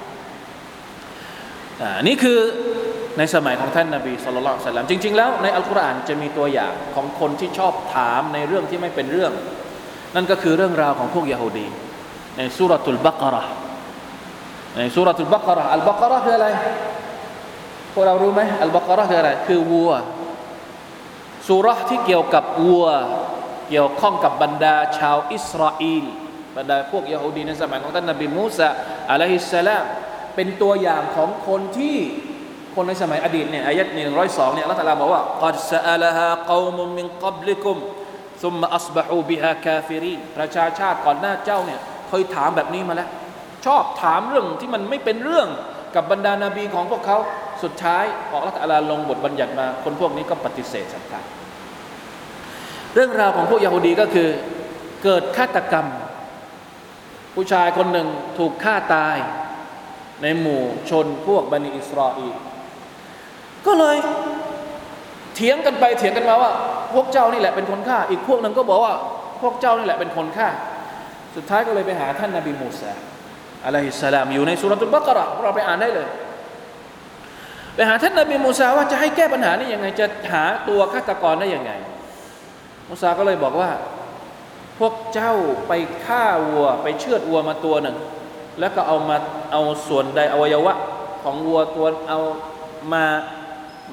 [1.81, 2.39] อ่านี่คือ
[3.19, 9.33] ในสมัยของท่านนาบีสุลต่านสัลลัมจริง ๆ แล้วในอัลกุรอานจะมีตัวอย่างของคนที่ชอบถามในเรื่องที่ไม่เป็นเรื่อง
[10.15, 11.67] นั่นก็คือเรื่องราวของพวกยะฮูดี
[12.37, 13.53] ในسورة البقرة
[14.77, 16.49] ใน سورة البقرة البقرة คืออะไร
[17.93, 19.93] พวกเรารู้ไหมالبقرة คืออะไรคือวัว
[21.49, 22.87] สุรที่เกี่ยวกับวัว
[23.69, 26.05] เกี่ยวข้องกับบรรดาชาวอิสราเอล
[26.57, 28.69] บรรดาพวกยะฮูดีในสมัยของท่านนบีมูซา
[29.13, 29.85] عليه السلام
[30.35, 31.97] เป็นตัวอย่างของคนที่
[32.75, 37.79] คนในสมัยอดีตเนี่ยอายัดหนึ่งร้อยสองเนี่ยالله تعالىบอกว่าقد سألها قوم من قبلكم
[38.43, 43.09] ซุมมาอัศบะฮูบิฮะคาฟิรีประชาชาติก่อนหน้าเจ้าเนี่ยเคยถามแบบนี้มาแล้ว
[43.67, 45.49] ชอบถามเรื่องที่มันไม่เป็นเรื่อง
[45.95, 47.19] กับบรรดานาบีของพวกเขา
[47.63, 51.25] สุดท้ายออกละตาลาลงบทบัญญัติมา คนพวกนี้ก็ปฏิเสธสักการ
[52.95, 54.29] เรื่องราวของพวกยาฮูดีก็คือ
[55.05, 55.87] เกิดฆาตกรรม
[57.35, 58.09] ผู้ชายคนหนึ่ง
[58.39, 59.17] ถูกฆ่าตาย
[60.23, 62.35] ในหมู่ชนพวกบันิอิสราเอล
[63.67, 63.97] ก็เลย
[65.35, 66.51] เถียงกันไปเถียงกันมาว่า
[66.95, 68.95] พวกเจ้านี่แหละเป็นคนฆ่า อีกพวกหนึ่งก็บอกว่า
[69.43, 70.49] พวกเจ้านี่แหละเป็นคนฆ่า
[71.37, 72.93] สุดท้ายก็เลยไปหาท่านนาบีมูซา
[73.67, 76.09] อะลัยฮิสสลามอยู่ในสุรตุลบักระเราไปอ่านได้เลย
[77.75, 81.73] ไปหาท่านนาบีมูซาว่าจะให้แก้ปัญหานี้ยังไง จะหาตัวฆาตกรได้ยังไง
[82.89, 83.71] มูซาก็เลยบอกว่า
[84.79, 85.33] พวกเจ้า
[85.69, 85.73] ไป
[86.05, 87.97] ฆ่าวัว ไปเชือดวัวมาตัวหนึ่ง
[88.61, 89.17] แล้วก็เอามา
[89.53, 90.75] เอาส่วนใดอวัยวะ
[91.23, 92.21] ของวัวตัวเอา
[92.93, 93.05] มา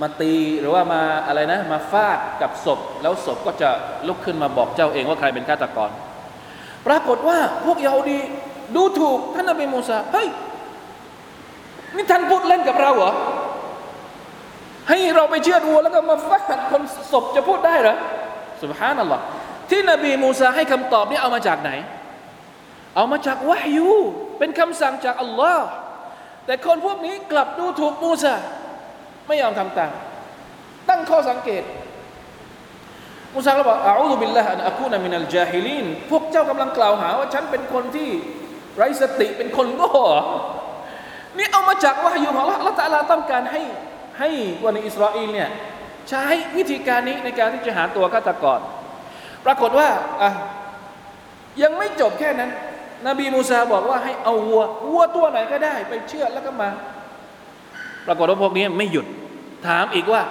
[0.02, 3.70] มาตีหรือว่ามาอะไรนะ มาฟาดกับศพ แล้วศพก็จะ
[4.08, 5.90] ลุกขึ้นมาบอกเจ้าเองว่าใครเป็นฆาตกร
[6.88, 8.20] ปรากฏว่าพวกเยาฮูดี
[8.76, 10.28] ดูถูกท่านนบีมูซาเฮ้ย
[11.96, 13.12] นี่ท่านพูดเล่นกับเราเหรอ
[14.90, 16.82] ให้เราไปเชื่อวัวแล้วก็มาฟาดคน
[17.12, 17.96] ศพจะพูดได้เหรอ
[18.62, 19.24] สุบฮานัลลอฮ์
[19.70, 21.72] ที่นบีมูซาให้คำตอบนี่เอามาจากไหน
[22.96, 23.92] เอามาจากวะฮยู
[24.40, 25.68] เป็นคำสั่งจากอัลลอฮ์
[26.46, 28.36] แต่คนพวกนี้กลับดูถูกมูซา
[29.28, 29.92] ไม่ยอมทำตาม
[30.90, 31.64] ตั้งข้อสังเกต
[33.34, 38.10] มูซาก็บอกอาอูบิลลาฮ์อันอะกูนามินัลจาฮิลีนพวกเจ้ากำลังกล่าวหาว่าฉันเป็นคนที่
[38.76, 39.94] ไร้สติเป็นคนโง่
[41.38, 43.62] นี่เอามาจากวะฮยูของละละตะอาลาต้องการให้
[44.20, 44.30] ให้
[44.66, 45.50] วันอิสราเอลเนี่ย
[46.10, 46.24] ใช้
[46.58, 48.60] วิธีการนี้ในการที่จะหาตัวฆาตกร
[49.46, 49.88] ปรากฏว่า
[50.22, 50.32] อะ
[51.62, 52.52] ยังไม่จบแค่นั้น
[53.08, 56.70] นบีมูซาบอกว่าให้เอาวัววัวตัวไหนก็ได้ ไปเชือดแล้วก็มา
[58.06, 59.06] ปรากฏว่าพวกนี้ไม่หยุด
[59.68, 60.22] ถามอีกว่า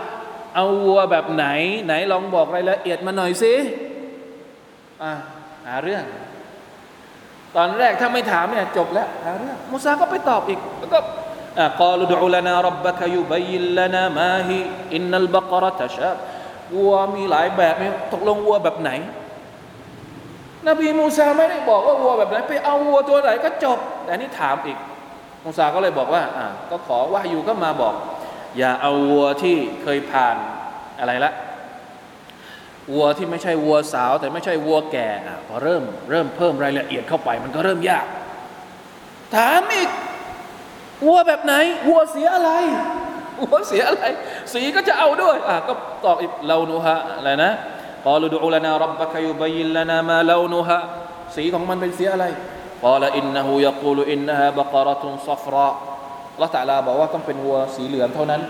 [0.54, 1.46] เอาวัวแบบไหน
[1.86, 3.54] ไหนลองบอกรายละเอียดมาหน่อยสิ
[5.02, 5.12] อะ
[5.66, 6.04] หาเรื่อง
[7.56, 10.98] ตอนแรกถ้าไม่ถามเนี่ยจบแล้วหาเรื่องมูซาก็ไปตอบอีกแล้วก็
[11.80, 14.56] กาลูดูลนารับบะกยุบัยลนามาฮิ
[14.94, 16.16] อินนัลบะกรตชาบ
[16.76, 17.74] วัวมีหลายแบบ
[18.12, 18.90] ตกลงวัวแบบไหน
[20.68, 24.78] นบีมูซาไม่ได้บอกว่าวัวแบบไหนไปเอาวัวตัวไหนก็จบ แต่นี่ถามอีก
[25.44, 27.94] มูซาก็เลยบอกว่าอ่าก็ขอว่าอยู่ก็มาบอก
[28.58, 30.36] อย่าเอาวัวที่เคยผ่าน
[31.00, 31.32] อะไรละ
[32.92, 38.06] วัวที่ไม่ใช่วัวสาว แต่ไม่ใช่วัวแก่อะพอเริ่มเริ่มเพิ่มรายละเอียดเข้าไป มันก็เริ่มยาก
[39.34, 39.88] ถามอีก
[41.06, 41.54] วัวแบบไหน
[41.88, 42.50] วัวเสียอะไร
[43.42, 44.04] วัวเสียอะไร
[44.52, 45.72] สีก็จะเอาด้วยอะก็
[46.04, 47.52] ตอบอีกเรานูฮะอะไรนะ
[48.08, 50.78] กอลูดูลนารับบะกยุบยินลนามาเลานุฮะ
[51.34, 52.24] สีของมันเป็นสีอะไร
[52.84, 58.42] กอลอินนหูยกูลอินนฮะบะกรตุนซัาละบอกว่าต้อเป็นวัวสีเหลืองเท่านั้น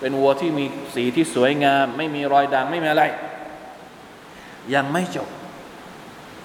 [0.00, 0.64] เป็นวัวที่มี
[0.94, 3.04] สีที่สวยงาม ไม่มีรอยด่างไม่มีอะไร
[4.74, 5.28] ยังไม่จบ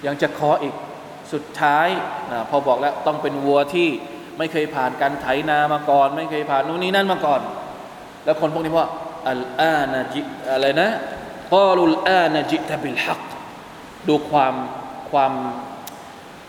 [0.06, 0.74] ยังจะขออีก
[1.32, 1.88] สุดท้าย
[2.32, 3.88] นะพอบอกแล้วต้องเป็นวัวที่
[4.38, 7.40] ไม่เคยผ่านการไถนามาก่อน ไม่เคยผ่านนู่นนี่นั่นมาก่อน
[8.24, 8.88] แล้วคนพวกนี้ว่า
[9.28, 10.20] อัลอานาจิ
[10.52, 10.90] อะไรนะ
[11.54, 13.22] กอลุลอานะจิตบิลฮัก
[14.08, 14.54] ดูความ
[15.10, 15.32] ความ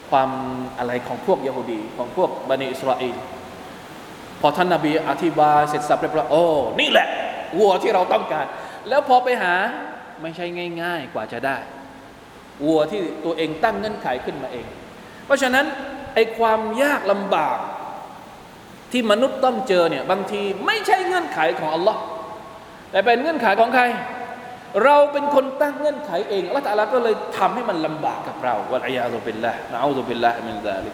[0.10, 0.30] ความ
[0.78, 3.16] อะไรของพวกยะฮูดีของพวกบันิอิสราเอล
[4.41, 6.45] พอท่านนาบีอธิบายเสร็จสับเรียบร้อยโอ้
[6.80, 7.08] นี่แหละ
[7.58, 8.45] วัวที่เราต้องการ
[8.89, 9.54] แล้วพอไปหา
[10.22, 10.45] ไม่ใช่
[10.82, 11.58] ง่าย ๆ กว่าจะได้
[12.66, 14.66] วัวที่ตัวเองตั้งเงื่อนไขขึ้นมาเอง
[15.26, 15.66] เพราะฉะนั้น
[16.14, 17.58] ไอ้ความยากลำบาก
[18.91, 22.02] ที่มนุษย์ต้องเจอเนี่ยบางทีไม่ใช่เงื่อนไขของอัลลอฮ์
[22.91, 23.84] แต่เป็นเงื่อนไขของใคร
[24.84, 30.94] เราเป็นคนตั้งเงื่อนไขเองอัลลอฮ์ตะลาก็เลยทำให้มันลำบากกับเราวะลัยยาตุบิลละนะอูซุบิลละมินซาลิก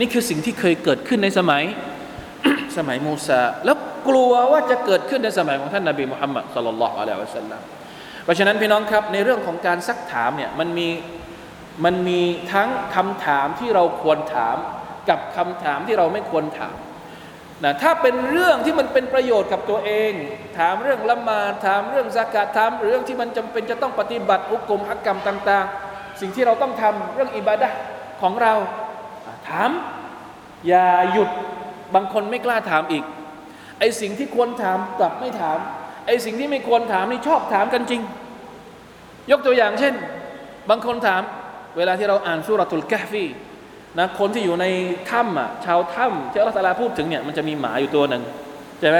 [0.00, 1.62] นี่คือสิ่งที่เคยเกิดขึ้นในสมัย
[2.76, 3.76] สมัยมูซา แล้ว
[4.08, 7.60] กลัวว่าจะเกิดขึ้นในสมัยของท่านนบีมุฮัมมัดสุลลัลลอฮุอะลัยฮิวะสัลลัม
[8.24, 10.88] เพราะฉะนั้นพี่น้องครับในเรื่องของการซักถามเนี่ยมันมี
[11.84, 12.20] มันมี
[12.52, 14.56] ทั้งคำถามที่เราควรถาม
[15.08, 16.76] กับคำถามที่เราไม่ควรถาม
[17.64, 20.12] นะถ้าเป็นเรื่องที่มันเป็นประโยชน์กับตัวเอง
[20.58, 27.68] ถามเรื่องละมาถามเรื่องสกาดถามเรื่องที่มันจำเป็นจะต้องปฏิบัติอุกมฮักกรรมต่าง ๆ สิ่งที่เราต้องทำเรื่องอิบาดะ
[28.22, 28.54] ของเรา
[29.48, 29.70] ถาม
[30.66, 31.28] อย่าหยุด
[31.94, 33.04] บางคนไม่กล้าถามอีก
[33.78, 35.58] ไอสิ่งที่ควรถามกลับไม่ถาม
[36.06, 38.02] ไอสิ่งที่ไม่ควรถามนี่ชอบถามกันจริง
[39.30, 39.94] ยกตัวอย่างเช่น
[40.70, 41.22] บางคนถาม
[41.76, 43.24] เวลาที่เราอ่านสุรตุลกะฟี
[43.98, 44.66] นะคนที่อยู่ใน
[45.10, 48.22] ถ้ำอะชาวถ้ำที่อัลลอฮฺตะอาลาพูดถึงเนี่ยมันจะมีหมาอยู่ตัวหนึ่ง
[48.80, 48.98] ใช่ไหม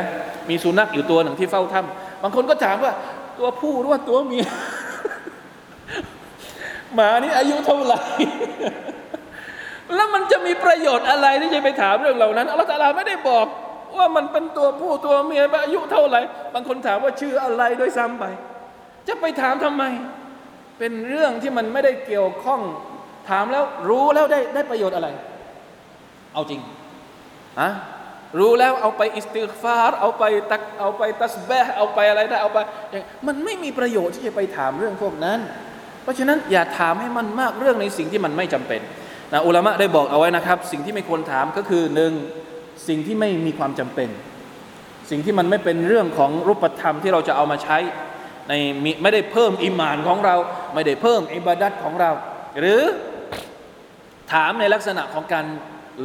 [0.49, 2.93] มีสุนัขอยู่ตัวหนึ่งที่เฝ้าถ้ำบางคนก็ถามว่า
[3.39, 4.47] ตัวผู้หรือว่าตัวเมีย
[6.95, 8.01] หมานี่อายุเท่าไหร่
[9.95, 13.47] แล้วมันจะมีประโยชน์อะไรที่จะไปถามเรื่องเหล่านั้นอัลลอฮฺตะอาลาไม่ได้บอก
[13.97, 16.21] ว่ามันเป็นตัวผู้ตัวเมียอายุเท่าไหร่
[16.55, 18.25] บางคนถามว่าชื่ออะไรด้วยซ้ำไป
[19.09, 19.83] จะไปถามทำไม
[20.79, 22.61] เป็นเรื่องที่มันไม่ได้เกี่ยวข้อง
[23.29, 25.09] ถามแล้วรู้แล้วได้ได้ประโยชน์อะไร
[26.35, 26.61] เอาจริง
[27.61, 27.71] อะ
[28.39, 32.59] รู้แล้วเอาไปอิสติฟารเอาไปตักเอาไปตัสบะเอาไปอะไรได้เอาไป
[32.91, 35.39] อย่างมันไม่มีประโยชน์ที่จะไปถามเรื่องพวกนั้น
[36.03, 38.81] เพราะฉะนั้นอย่าถามให้มันมากเรื่องในสิ่งที่มันไม่จำเป็น
[39.33, 42.13] นะอุลามะได้บอกเอาไว้นะครับ สิ่งที่ไม่ควรถามก็คือหนึ่ง
[42.89, 44.09] สิ่งที่ไม่มีความจำเป็น
[45.11, 47.79] สิ่งที่มันไม่เป็นเรื่องของรูปธรรมที่เราจะเอามาใช้
[48.49, 48.53] ใน
[48.85, 50.37] มิไม่ได้เพิ่มอิมานของเรา
[50.75, 52.11] ไม่ได้เพิ่มอิบาดัตของเรา
[52.61, 52.81] หรือ
[54.33, 55.47] ถามในลักษณะของการ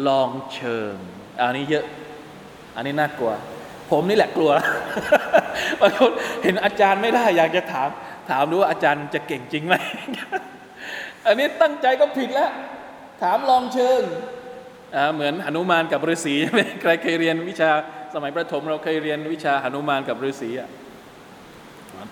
[0.07, 0.93] ลองเชิง
[1.39, 1.85] อันนี้เยอะ
[2.75, 3.33] อันนี้น่ากลัว
[3.91, 4.51] ผมนี่แหละกลัว
[5.81, 6.11] บางคน
[6.43, 7.89] เห็นอาจารย์ไม่ได้ อยากจะถาม
[8.29, 9.75] ถามดูว่าอาจารย์จะเก่งจริงไหม
[11.25, 12.51] อันนี้ตั้งใจก็ผิดแล้ว
[13.23, 14.01] ถามลองเชิง
[15.15, 17.71] เหมือนหนุมานกับฤาษีใช่ไหมใครเคยเรียนวิชา
[18.13, 20.69] สมัยประถมเราเคยเรียนวิชาหนุมานกับฤาษีอะ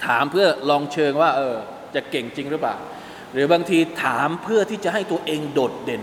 [0.08, 1.56] ถามเพื่อลองเชิงว่า เออ
[1.96, 2.76] จะเก่งจริงหรือเปล่า
[3.34, 6.02] หรือบางทีถามเพื่อที่จะให้ตัวเองโดดเด่น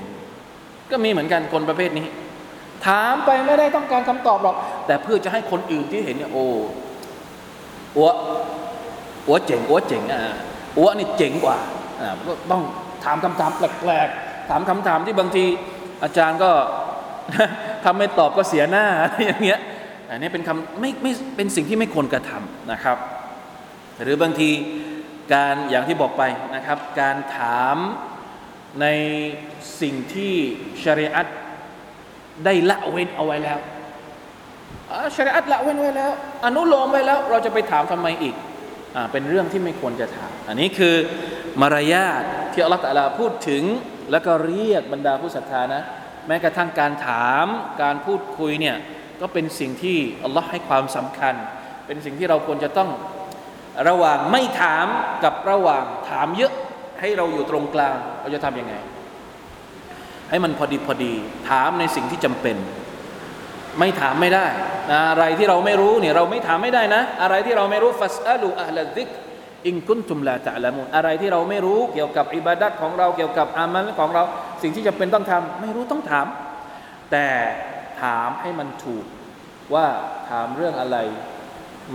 [0.90, 2.06] ก็มีเหมือนกันคนประเภทนี้
[2.86, 4.56] ถามไปไม่ได้ต้องการคำตอบหรอก
[4.86, 6.44] แต่เพื่อจะให้คนอื่นที่เห็นเนี่ยโอ้
[7.96, 8.08] อัว
[9.26, 10.20] อัวเจ๋งอัวเจ๋งอะ
[10.76, 11.58] อัวนี่เจ๋งกว่า
[12.00, 12.62] อ่าก็ต้อง
[13.04, 15.44] ถามคำถามแปลกๆถามคำถามที่บางที
[16.02, 16.50] อาจารย์ก็
[17.82, 18.86] ถ้าไม่ตอบก็เสียหน้า
[19.26, 19.60] อย่างเงี้ย
[20.10, 22.96] อันนี้เป็นคำไม่ไม่เป็นสิ่งที่ไม่ควรกระทำนะครับ
[24.02, 24.50] หรือบางที
[25.32, 26.22] การอย่างที่บอกไป
[26.54, 27.76] นะครับ การถาม
[28.80, 28.86] ใน
[29.80, 30.34] สิ่งที่
[30.82, 31.26] ชริอัต
[32.44, 33.58] ได้ละเว้นเอาไว้แล้ว
[35.16, 36.10] ชริอัตละเว้นไว้แล้ว
[36.44, 38.34] อนุโลมไว้แล้ว เราจะไปถามทำไมอีก
[38.94, 40.96] อเป็นเรื่องที่ไม่ควรจะถาม อันนี้คือ
[41.60, 42.22] มารยาท
[42.52, 43.62] ที่อัลลอฮฺลาพูดถึง
[44.10, 45.82] แล้วก็เรียกบรรดาผู้ศรัทธานะ
[46.26, 47.46] แม้กระทั่งการถาม
[47.82, 48.76] การพูดคุยเนี่ย
[49.20, 51.34] ก็เป็นสิ่งที่อัลลอฮ์ให้ความสำคัญ
[51.86, 52.90] เป็นสิ่งที่เราควรจะต้อง
[53.88, 54.86] ระหว่างไม่ถาม
[55.24, 56.52] กับระหว่างถามเยอะ
[57.00, 58.74] ให้เราอยู่ตรงกลาง เราจะทำยังไง
[60.30, 61.12] ให้มันพอดีพอดี
[61.50, 62.56] ถามในสิ่งที่จำเป็น
[63.78, 64.46] ไม่ถามไม่ได้
[64.90, 69.08] นะอะไรที่เราไม่รู้เนี่ยเราไม่ถามไม่ได้นะ อะไรที่เราไม่รู้ฟัสอัลูอัลลดิก
[69.66, 74.22] อินกุนตุมลาตะละมุนอะไรที่เราไม่รู้เกี่ยวกับอิบาดัตของเราเกี่ยวกับอามัลของเรา
[74.62, 76.26] สิ่งที่จำเป็นต้องทำไม่รู้ต้องถาม
[77.12, 77.26] แต่
[78.02, 79.04] ถามให้มันถูก
[79.74, 79.86] ว่า
[80.30, 80.96] ถามเรื่องอะไร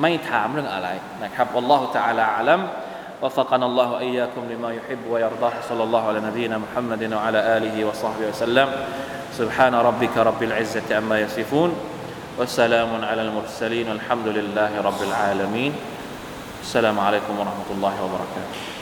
[0.00, 0.88] ไม่ถามเรื่องอะไร
[1.24, 2.62] นะครับอัลลอฮฺ تعالى อัลัม
[3.22, 8.68] وفقنا الله وإياكم لما يحب ويرضاه صلى الله على نبينا محمد وعلى آله وصحبه وسلم
[9.36, 11.70] سبحان ربك رب العزة عما يصفون
[12.38, 15.72] والسلام على المرسلين والحمد لله رب العالمين
[16.62, 18.73] السلام عليكم ورحمة الله وبركاته